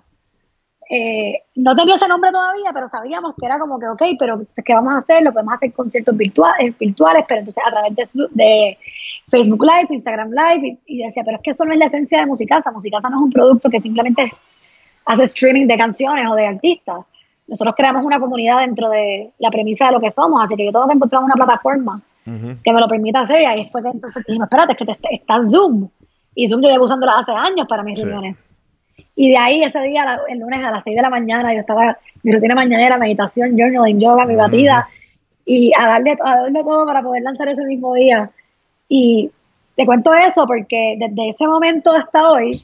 [0.88, 4.72] Eh, no tenía ese nombre todavía, pero sabíamos que era como que, ok, pero ¿qué
[4.72, 5.22] vamos a hacer?
[5.22, 8.78] Lo podemos hacer conciertos virtuales, virtuales pero entonces a través de, de
[9.28, 12.20] Facebook Live, Instagram Live, y, y decía, pero es que eso no es la esencia
[12.20, 12.70] de Musicasa.
[12.70, 14.30] Musicasa no es un producto que simplemente
[15.06, 17.04] hace streaming de canciones o de artistas.
[17.48, 20.70] Nosotros creamos una comunidad dentro de la premisa de lo que somos, así que yo
[20.70, 22.00] tengo que encontrar una plataforma
[22.62, 23.42] Que me lo permita hacer.
[23.42, 25.88] Y ahí fue que entonces dijimos, espérate, es que te- está Zoom.
[26.34, 28.06] Y Zoom yo llevo usándola hace años para mis Sí.
[28.06, 28.36] reuniones.
[29.16, 31.60] Y de ahí, ese día, la- el lunes a las 6 de la mañana, yo
[31.60, 34.88] estaba, mi rutina mañanera, meditación, journaling, yoga, mi batida,
[35.44, 38.30] y a darle, a darle todo para poder lanzar ese mismo día.
[38.88, 39.30] Y
[39.76, 42.62] te cuento eso porque desde ese momento hasta hoy,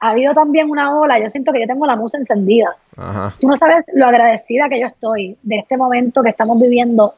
[0.00, 2.68] ha habido también una ola, yo siento que yo tengo la musa encendida.
[2.96, 3.34] Ajá.
[3.40, 7.10] Tú no sabes lo agradecida que yo estoy de este momento que estamos viviendo.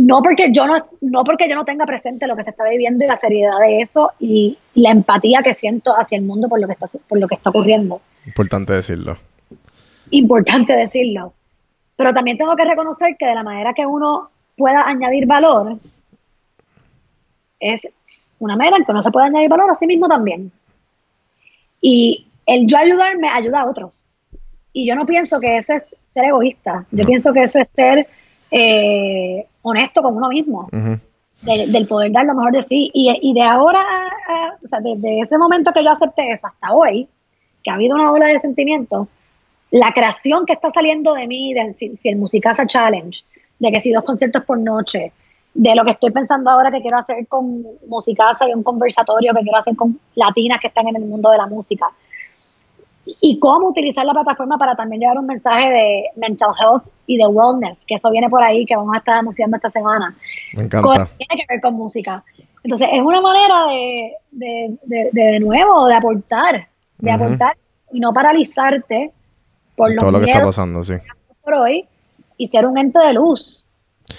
[0.00, 3.04] No porque yo no, no porque yo no tenga presente lo que se está viviendo
[3.04, 6.68] y la seriedad de eso y la empatía que siento hacia el mundo por lo
[6.68, 8.00] que está, por lo que está ocurriendo.
[8.24, 9.16] Importante decirlo.
[10.10, 11.32] Importante decirlo.
[11.96, 15.78] Pero también tengo que reconocer que de la manera que uno pueda añadir valor
[17.58, 17.80] es
[18.38, 20.52] una manera en que uno se puede añadir valor a sí mismo también.
[21.80, 24.06] Y el yo ayudarme ayuda a otros.
[24.72, 26.86] Y yo no pienso que eso es ser egoísta.
[26.92, 27.06] Yo No.
[27.06, 28.06] pienso que eso es ser
[28.52, 30.68] eh, honesto con uno mismo.
[31.42, 32.90] De- del poder dar lo mejor de sí.
[32.92, 36.72] Y, y de ahora, a- o sea, desde ese momento que yo acepté eso hasta
[36.72, 37.08] hoy,
[37.62, 39.06] que ha habido una ola de sentimientos,
[39.70, 43.22] la creación que está saliendo de mí, de si, si el Musicasa Challenge,
[43.58, 45.12] de que si dos conciertos por noche,
[45.54, 49.40] de lo que estoy pensando ahora que quiero hacer con Musicasa y un conversatorio que
[49.42, 51.86] quiero hacer con latinas que están en el mundo de la música.
[53.20, 57.26] Y cómo utilizar la plataforma para también llevar un mensaje de mental health y de
[57.26, 60.14] wellness, que eso viene por ahí, que vamos a estar anunciando esta semana
[60.52, 61.08] Me con- encanta.
[61.16, 62.22] tiene que ver con música.
[62.62, 67.56] Entonces, es una manera de, de, de, de, de nuevo, de aportar, de aportar
[67.92, 69.12] y no paralizarte
[69.76, 70.94] por los Todo lo que está pasando, sí.
[71.42, 71.86] por hoy
[72.36, 73.64] y ser un ente de luz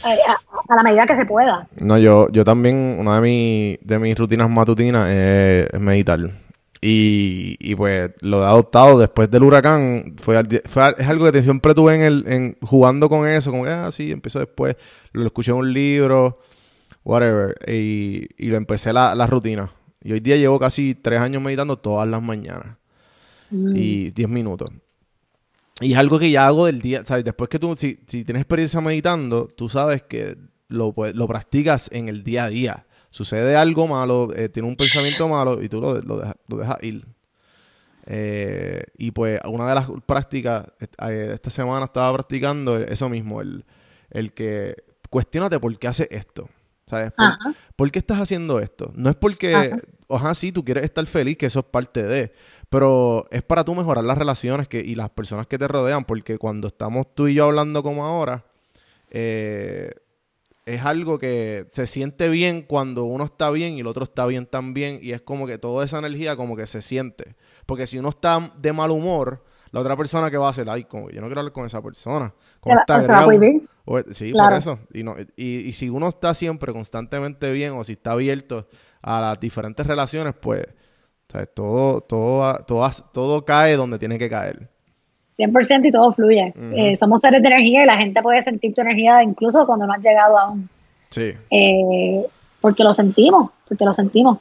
[0.06, 1.68] eh, a, a la medida que se pueda.
[1.80, 6.20] No, yo, yo también, una de, mi- de mis rutinas matutinas es meditar.
[6.82, 10.16] Y, y pues lo he adoptado después del huracán.
[10.18, 13.92] Fue, es algo que siempre tuve en el, en, jugando con eso, como que, ah,
[13.92, 14.76] sí, empiezo después.
[15.12, 16.40] Lo escuché en un libro,
[17.04, 17.56] whatever.
[17.68, 19.70] Y, y lo empecé la, la rutina.
[20.02, 22.78] Y hoy día llevo casi tres años meditando todas las mañanas.
[23.52, 24.70] Y 10 minutos.
[25.82, 27.24] Y es algo que ya hago del día, ¿sabes?
[27.26, 32.10] Después que tú, si, si tienes experiencia meditando, tú sabes que lo, lo practicas en
[32.10, 32.86] el día a día.
[33.10, 36.84] Sucede algo malo, eh, tiene un pensamiento malo y tú lo, lo dejas, lo dejas
[36.84, 37.06] ir.
[38.06, 43.66] Eh, y pues una de las prácticas, eh, esta semana estaba practicando eso mismo, el,
[44.10, 44.76] el que
[45.10, 46.50] cuestionate por qué haces esto.
[46.88, 47.12] ¿Sabes?
[47.12, 47.54] Por, Ajá.
[47.76, 48.92] ¿por qué estás haciendo esto?
[48.96, 49.78] No es porque, Ajá.
[50.10, 52.34] ajá, sí, tú quieres estar feliz, que eso es parte de,
[52.68, 56.40] pero es para tú mejorar las relaciones que, y las personas que te rodean, porque
[56.40, 58.44] cuando estamos tú y yo hablando como ahora,
[59.12, 59.92] eh,
[60.76, 64.46] es algo que se siente bien cuando uno está bien y el otro está bien
[64.46, 67.36] también, y es como que toda esa energía como que se siente.
[67.66, 70.84] Porque si uno está de mal humor, la otra persona que va a hacer, ay,
[70.86, 72.34] como, yo no quiero hablar con esa persona.
[72.60, 73.28] Como Se va- está se va a agriado".
[73.40, 73.70] prohibir.
[73.86, 74.50] O- sí, Claro.
[74.50, 74.80] por eso.
[74.94, 78.68] Y, no, y, y si uno está siempre constantemente bien o si está abierto
[79.02, 80.66] a las diferentes relaciones, pues
[81.32, 81.50] ¿sabes?
[81.54, 84.70] Todo, todo, todo, todo cae donde tiene que caer.
[85.40, 86.54] 100% y todo fluye.
[86.76, 89.94] Eh, somos seres de energía y la gente puede sentir tu energía incluso cuando no
[89.94, 90.70] has llegado aún.
[91.10, 91.34] Sí.
[91.50, 92.26] Eh,
[92.60, 94.40] porque lo sentimos, porque lo sentimos.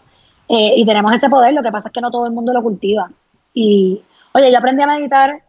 [0.48, 2.62] Eh, y tenemos ese poder, lo que pasa es que no todo el mundo lo
[2.62, 3.08] cultiva.
[3.54, 5.40] Y, oye, yo aprendí a meditar,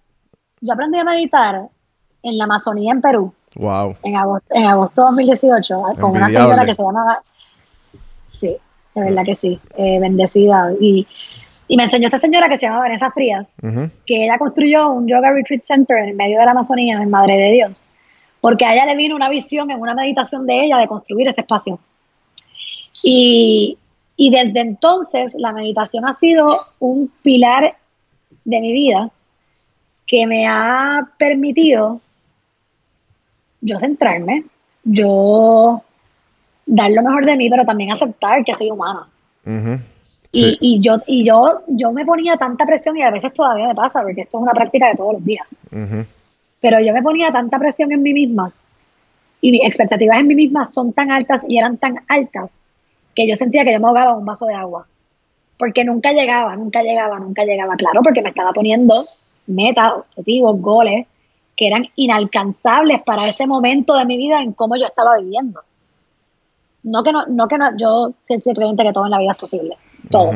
[0.62, 1.68] yo aprendí a meditar
[2.22, 3.96] en la Amazonía en Perú, Wow.
[4.04, 7.20] en agosto, en agosto de 2018, con una señora que se llama,
[8.28, 8.56] sí,
[8.94, 10.74] de verdad que sí, bendecida.
[10.80, 11.08] Y,
[11.70, 13.92] y me enseñó esta señora que se llama Vanessa Frías, Ujú.
[14.06, 17.52] que ella construyó un yoga retreat center en medio de la Amazonía, en Madre de
[17.52, 17.88] Dios,
[18.42, 21.42] porque a ella le vino una visión en una meditación de ella de construir ese
[21.42, 21.80] espacio.
[23.04, 23.78] Y,
[24.18, 27.76] y desde entonces la meditación ha sido un pilar
[28.46, 29.12] de mi vida
[30.08, 32.02] que me ha permitido
[33.62, 34.44] yo centrarme,
[34.84, 35.84] yo
[36.66, 39.08] dar lo mejor de mí, pero también aceptar que soy humana.
[39.46, 39.74] Ujú.
[39.74, 39.99] Y,
[40.32, 40.58] Sí.
[40.62, 44.04] y yo, y yo, yo me ponía tanta presión y a veces todavía me pasa,
[44.04, 45.48] porque esto es una práctica de todos los días.
[46.62, 48.52] Pero yo me ponía tanta presión en mí misma
[49.42, 52.52] y mis expectativas en mí misma son tan altas y eran tan altas
[53.16, 54.86] que yo sentía que yo me ahogaba un vaso de agua.
[55.58, 57.76] Porque nunca llegaba, nunca llegaba, nunca llegaba.
[57.76, 58.94] Claro, porque me estaba poniendo
[59.48, 61.06] metas, objetivos, goles
[61.58, 65.62] que eran inalcanzables para ese momento de mi vida en cómo yo estaba viviendo.
[66.84, 69.40] No que no, no que no, yo soy creyente que todo en la vida es
[69.40, 69.76] posible.
[70.10, 70.32] Todo,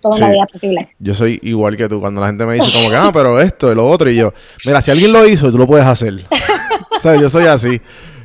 [0.00, 0.20] todo en Sí.
[0.20, 0.88] la vida posible.
[0.98, 2.00] Yo soy igual que tú.
[2.00, 4.10] Cuando la gente me dice como que, ah, pero esto y lo otro.
[4.10, 4.32] Y yo,
[4.66, 6.24] mira, si alguien lo hizo, tú lo puedes hacer.
[7.00, 7.20] ¿Sabes?
[7.20, 7.80] Yo soy así.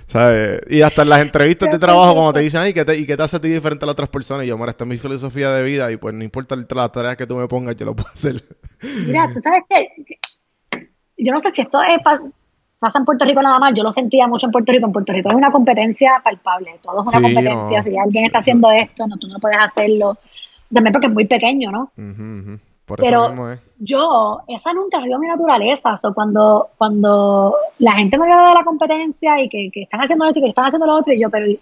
[0.07, 0.61] ¿Sabes?
[0.69, 3.17] Y hasta en las entrevistas de trabajo, cuando te dicen, ay, ¿qué te, ¿y qué
[3.17, 4.45] te hace a ti diferente a las otras personas?
[4.45, 7.17] Y yo, mira, esta es mi filosofía de vida y pues no importa las tareas
[7.17, 8.41] que tú me pongas, yo lo puedo hacer.
[9.07, 9.87] Mira, tú sabes que
[11.17, 12.19] yo no sé si esto es pa-
[12.79, 14.85] pasa en Puerto Rico nada más, yo lo sentía mucho en Puerto Rico.
[14.85, 17.77] En Puerto Rico es una competencia palpable, todo es una Sí, competencia.
[17.77, 17.83] no.
[17.83, 20.17] Si alguien está haciendo esto, no, tú no puedes hacerlo.
[20.73, 21.91] También porque es muy pequeño, ¿no?
[22.85, 23.59] Por eso Pero mismo es.
[23.79, 25.95] yo, esa nunca ha sido mi naturaleza.
[26.03, 30.25] O cuando, cuando la gente me habla de la competencia y que, que están haciendo
[30.25, 31.59] esto y que están haciendo lo otro, y yo, pero ¿y,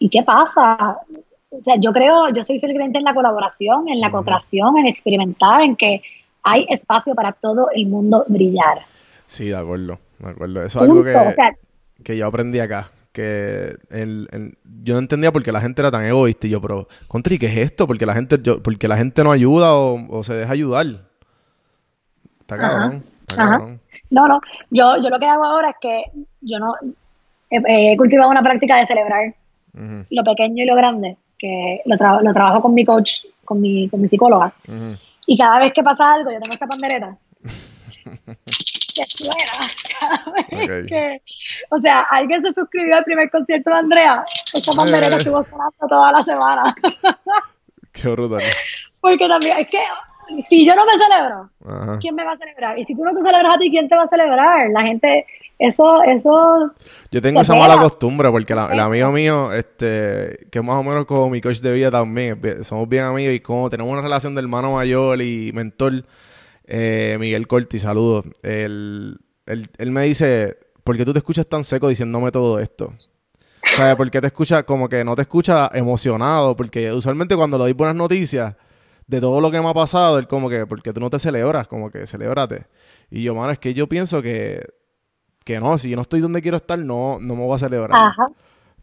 [0.00, 0.98] y qué pasa?
[1.50, 4.86] O sea, yo creo, yo soy fiel creyente en la colaboración, en la co-creación, en
[4.86, 6.00] experimentar, en que
[6.42, 8.80] hay espacio para todo el mundo brillar.
[9.26, 9.98] Sí, de acuerdo.
[10.18, 10.62] De acuerdo.
[10.64, 11.52] Eso es algo que, O sea,
[12.02, 12.90] que yo aprendí acá.
[13.14, 16.48] Que el, el- yo no entendía por qué la gente era tan egoísta.
[16.48, 17.86] Y yo, pero, Contri, ¿qué es esto?
[17.86, 20.86] Porque la gente, yo, porque la gente no ayuda o, o se deja ayudar.
[22.40, 23.04] Está cabrón.
[23.28, 23.50] Está Ajá.
[23.52, 23.80] cabrón.
[24.10, 24.40] no, no,
[24.70, 26.02] yo, yo lo que hago ahora es que
[26.40, 26.74] yo no
[27.50, 29.32] he, he cultivado una práctica de celebrar
[30.10, 33.88] lo pequeño y lo grande, que lo, tra- lo trabajo con mi coach, con mi,
[33.88, 34.52] con mi psicóloga.
[35.26, 37.16] Y cada vez que pasa algo, yo tengo esta pandereta.
[38.94, 39.34] que suena
[40.00, 40.88] cada vez Ok.
[40.88, 41.22] que.
[41.70, 44.22] O sea, alguien se suscribió al primer concierto de Andrea.
[44.54, 46.74] Esa pandereta estuvo sonando toda la semana.
[47.92, 48.42] Qué brutal.
[49.00, 49.78] Porque también, es que
[50.48, 51.98] si yo no me celebro, Ajá.
[52.00, 52.78] ¿quién me va a celebrar?
[52.78, 54.70] Y si tú no te celebras a ti, ¿quién te va a celebrar?
[54.70, 55.26] La gente,
[55.58, 56.72] eso, eso,
[57.10, 57.68] Yo tengo esa pega.
[57.68, 61.40] mala costumbre porque la- el amigo mío, este, que es más o menos como mi
[61.40, 65.20] coach de vida también, somos bien amigos y como tenemos una relación de hermano mayor
[65.22, 66.04] y mentor,
[66.66, 68.26] eh, Miguel Corti, saludos.
[68.42, 72.86] Él, él, él me dice, ¿por qué tú te escuchas tan seco diciéndome todo esto?
[72.86, 76.54] O sea, ¿por qué te escuchas como que no te escuchas emocionado?
[76.56, 78.54] Porque usualmente cuando le doy buenas noticias
[79.06, 81.18] de todo lo que me ha pasado, él como que, ¿por qué tú no te
[81.18, 81.66] celebras?
[81.66, 82.66] Como que, celébrate.
[83.10, 84.64] Y yo, mano, es que yo pienso que,
[85.44, 87.98] que no, si yo no estoy donde quiero estar, no, no me voy a celebrar.
[87.98, 88.28] ajá.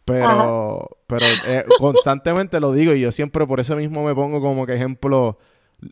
[0.04, 4.66] Pero, pero eh, constantemente lo digo y yo siempre por eso mismo me pongo como
[4.66, 5.38] que ejemplo.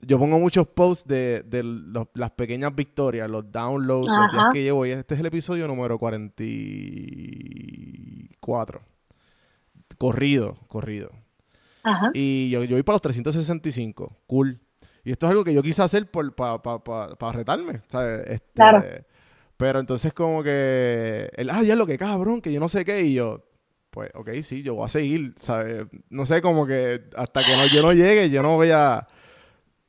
[0.06, 4.48] Yo pongo muchos posts de, de los- las pequeñas victorias, los downloads, los días Ajá.
[4.52, 4.86] que llevo.
[4.86, 8.80] Y este es el episodio número 44.
[9.98, 11.10] Corrido, corrido.
[11.82, 12.10] Ajá.
[12.14, 14.16] Y yo, yo voy para los 365.
[14.26, 14.58] Cool.
[15.04, 17.80] Y esto es algo que yo quise hacer para pa, pa, pa- pa retarme.
[17.88, 18.20] ¿sabes?
[18.28, 18.84] Este, Claro.
[19.56, 21.28] Pero entonces como que...
[21.36, 23.02] El, ah, ya lo que cabrón, que yo no sé qué.
[23.02, 23.44] Y yo,
[23.90, 25.34] pues, ok, sí, yo voy a seguir.
[25.36, 25.84] ¿sabes?
[26.08, 29.02] No sé, como que hasta que no, yo no llegue, yo no voy a...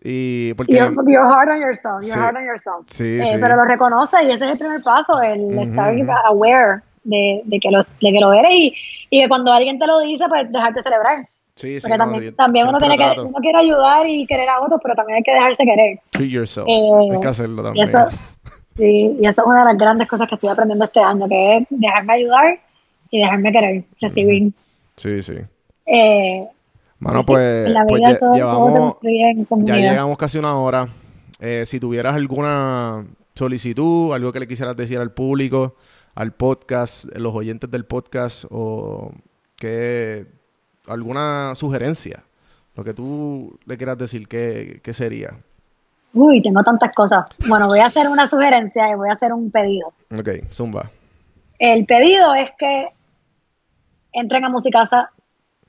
[0.03, 0.73] Y porque...
[0.75, 2.19] You're, you're hard on yourself, you're Sí.
[2.19, 2.85] hard on yourself.
[2.89, 3.37] Sí, Eh, sí.
[3.39, 6.11] Pero lo reconoce y ese es el primer paso, el Ujú, estar ujú.
[6.25, 8.73] aware de, de, que lo, de que lo eres y,
[9.09, 11.25] y que cuando alguien te lo dice, pues dejarte celebrar.
[11.55, 14.61] Sí, sí, Porque no, también, también uno tiene que, uno quiere ayudar y querer a
[14.61, 15.99] otros, pero también hay que dejarse querer.
[16.11, 16.67] Treat yourself.
[16.67, 17.89] Eh, Hay que hacerlo Y también.
[17.89, 18.07] eso,
[18.77, 21.57] sí, y eso es una de las grandes cosas que estoy aprendiendo este año, que
[21.57, 22.59] es dejarme ayudar
[23.11, 24.51] y dejarme querer, recibir.
[24.95, 25.35] Sí, sí.
[25.85, 26.47] Eh,
[27.01, 28.97] Sí, pues, en la pues vida todo, llevamos...
[29.63, 30.87] Ya llegamos casi una hora.
[31.39, 35.75] Eh, si tuvieras alguna solicitud, algo que le quisieras decir al público,
[36.13, 39.11] al podcast, los oyentes del podcast, o
[39.57, 40.27] que
[40.87, 42.23] alguna sugerencia,
[42.75, 45.35] lo que tú le quieras decir, ¿qué, qué sería?
[46.13, 47.25] Uy, tengo tantas cosas.
[47.47, 49.93] Bueno, voy a hacer una sugerencia y voy a hacer un pedido.
[50.15, 50.91] Ok, zumba.
[51.57, 52.89] El pedido es que
[54.13, 55.09] entren a Musicasa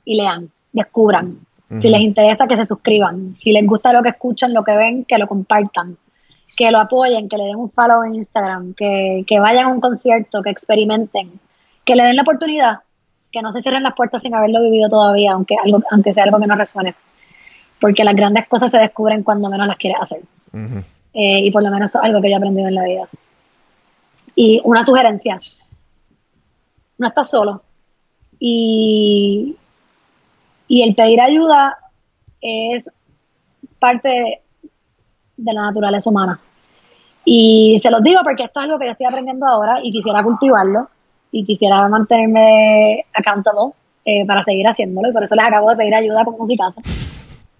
[0.04, 1.38] y lean, descubran.
[1.80, 3.34] Si les interesa, que se suscriban.
[3.34, 5.96] Si les gusta lo que escuchan, lo que ven, que lo compartan.
[6.54, 9.80] Que lo apoyen, que le den un follow en Instagram, que, que vayan a un
[9.80, 11.40] concierto, que experimenten,
[11.82, 12.80] que le den la oportunidad,
[13.32, 16.38] que no se cierren las puertas sin haberlo vivido todavía, aunque, algo, aunque sea algo
[16.38, 16.94] que no resuene.
[17.80, 20.20] Porque las grandes cosas se descubren cuando menos las quieres hacer.
[21.14, 23.08] Eh, y por lo menos eso es algo que yo he aprendido en la vida.
[24.34, 25.38] Y una sugerencia,
[26.98, 27.62] no estás solo.
[28.38, 29.56] Y,
[30.72, 31.76] y el pedir ayuda
[32.40, 32.90] es
[33.78, 34.40] parte de,
[35.36, 36.38] de la naturaleza humana.
[37.26, 40.22] Y se los digo porque esto es algo que yo estoy aprendiendo ahora y quisiera
[40.22, 40.88] cultivarlo
[41.30, 43.74] y quisiera mantenerme accountable
[44.06, 46.80] eh, para seguir haciéndolo y por eso les acabo de pedir ayuda con Musicasa.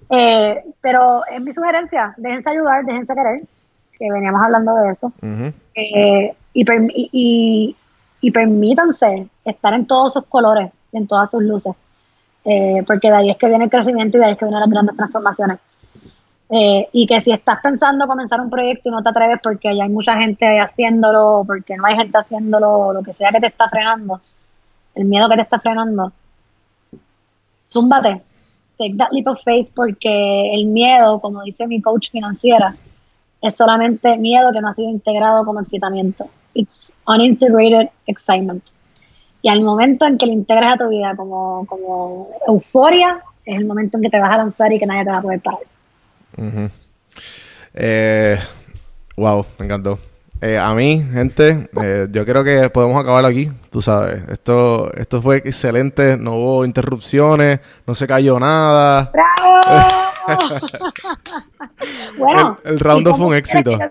[0.09, 3.41] Eh, pero es mi sugerencia, déjense ayudar, déjense querer,
[3.99, 5.13] que veníamos hablando de eso,
[5.75, 7.77] eh, y, perm- y, y-
[8.23, 11.75] y permítanse estar en todos sus colores, en todas sus luces,
[12.45, 14.61] eh, porque de ahí es que viene el crecimiento y de ahí es que vienen
[14.61, 15.59] las grandes transformaciones.
[16.55, 19.85] Eh, y que si estás pensando comenzar un proyecto y no te atreves porque ya
[19.85, 23.71] hay mucha gente haciéndolo, porque no hay gente haciéndolo, lo que sea que te está
[23.71, 24.21] frenando,
[24.95, 26.13] el miedo que te está frenando,
[27.71, 28.19] zúmbate,
[28.79, 32.75] take that leap of faith porque el miedo, como dice mi coach financiera,
[33.41, 36.29] es solamente miedo que no ha sido integrado como excitamiento.
[36.55, 38.63] It's unintegrated excitement.
[39.43, 43.67] Y al momento en que lo integras a tu vida como, como euforia, es el
[43.67, 45.61] momento en que te vas a lanzar y que nadie te va a poder parar.
[47.75, 48.39] Eh,
[49.17, 49.99] wow, me encantó.
[50.41, 54.29] Eh, a mí, gente, eh, yo creo que podemos acabar aquí, tú sabes.
[54.29, 59.13] Esto, esto fue excelente, no hubo interrupciones, no se cayó nada.
[59.13, 59.61] ¡Bravo!
[62.19, 63.77] bueno, El- el round ¿y dos fue un éxito.
[63.79, 63.89] te-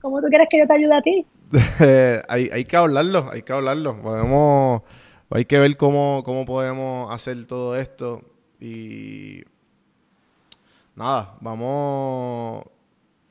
[0.00, 1.26] ¿Cómo tú quieres que yo te ayude a ti?
[2.28, 4.00] Hay, hay que hablarlo, hay que hablarlo.
[4.00, 4.82] Podemos,
[5.30, 8.22] hay que ver cómo, cómo podemos hacer todo esto.
[8.60, 9.42] Y
[10.94, 12.64] nada, vamos.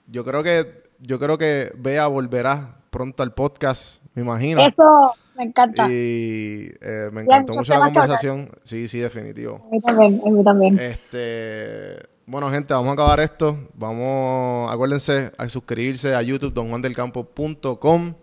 [0.08, 4.66] Yo creo que, yo creo que Bea volverá pronto al podcast, me imagino.
[4.68, 5.90] Eso me encanta.
[5.90, 8.50] Y eh, me encantó mucho la conversación.
[8.64, 9.66] Sí, sí, definitivo.
[9.68, 10.80] A mí también, a mí también.
[10.80, 11.98] Este,
[12.32, 13.58] bueno, gente, vamos a acabar esto.
[13.74, 18.14] Vamos, acuérdense a suscribirse a YouTube, donjuandelcampo.com.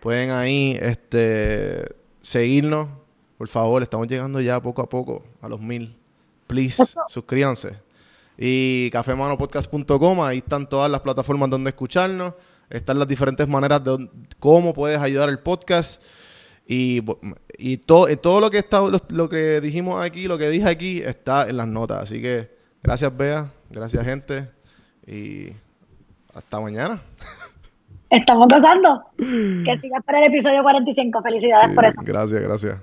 [0.00, 2.88] Pueden ahí este, seguirnos.
[3.38, 5.96] Por favor, estamos llegando ya poco a poco a los mil.
[6.48, 7.78] Please, suscríbanse.
[8.36, 12.34] Y cafemanopodcast.com, ahí están todas las plataformas donde escucharnos.
[12.68, 16.02] Están las diferentes maneras de cómo puedes ayudar el podcast.
[16.66, 17.00] Y,
[17.58, 20.68] y todo, y todo lo que está, lo, lo que dijimos aquí, lo que dije
[20.68, 22.02] aquí, está en las notas.
[22.02, 23.50] Así que gracias, Bea.
[23.70, 24.48] Gracias, gente.
[25.06, 25.50] Y
[26.34, 27.00] hasta mañana.
[28.10, 29.02] Estamos gozando.
[29.18, 31.22] Que sigas para el episodio 45.
[31.22, 31.94] Felicidades Sí, por eso.
[32.04, 32.78] gracias, gracias.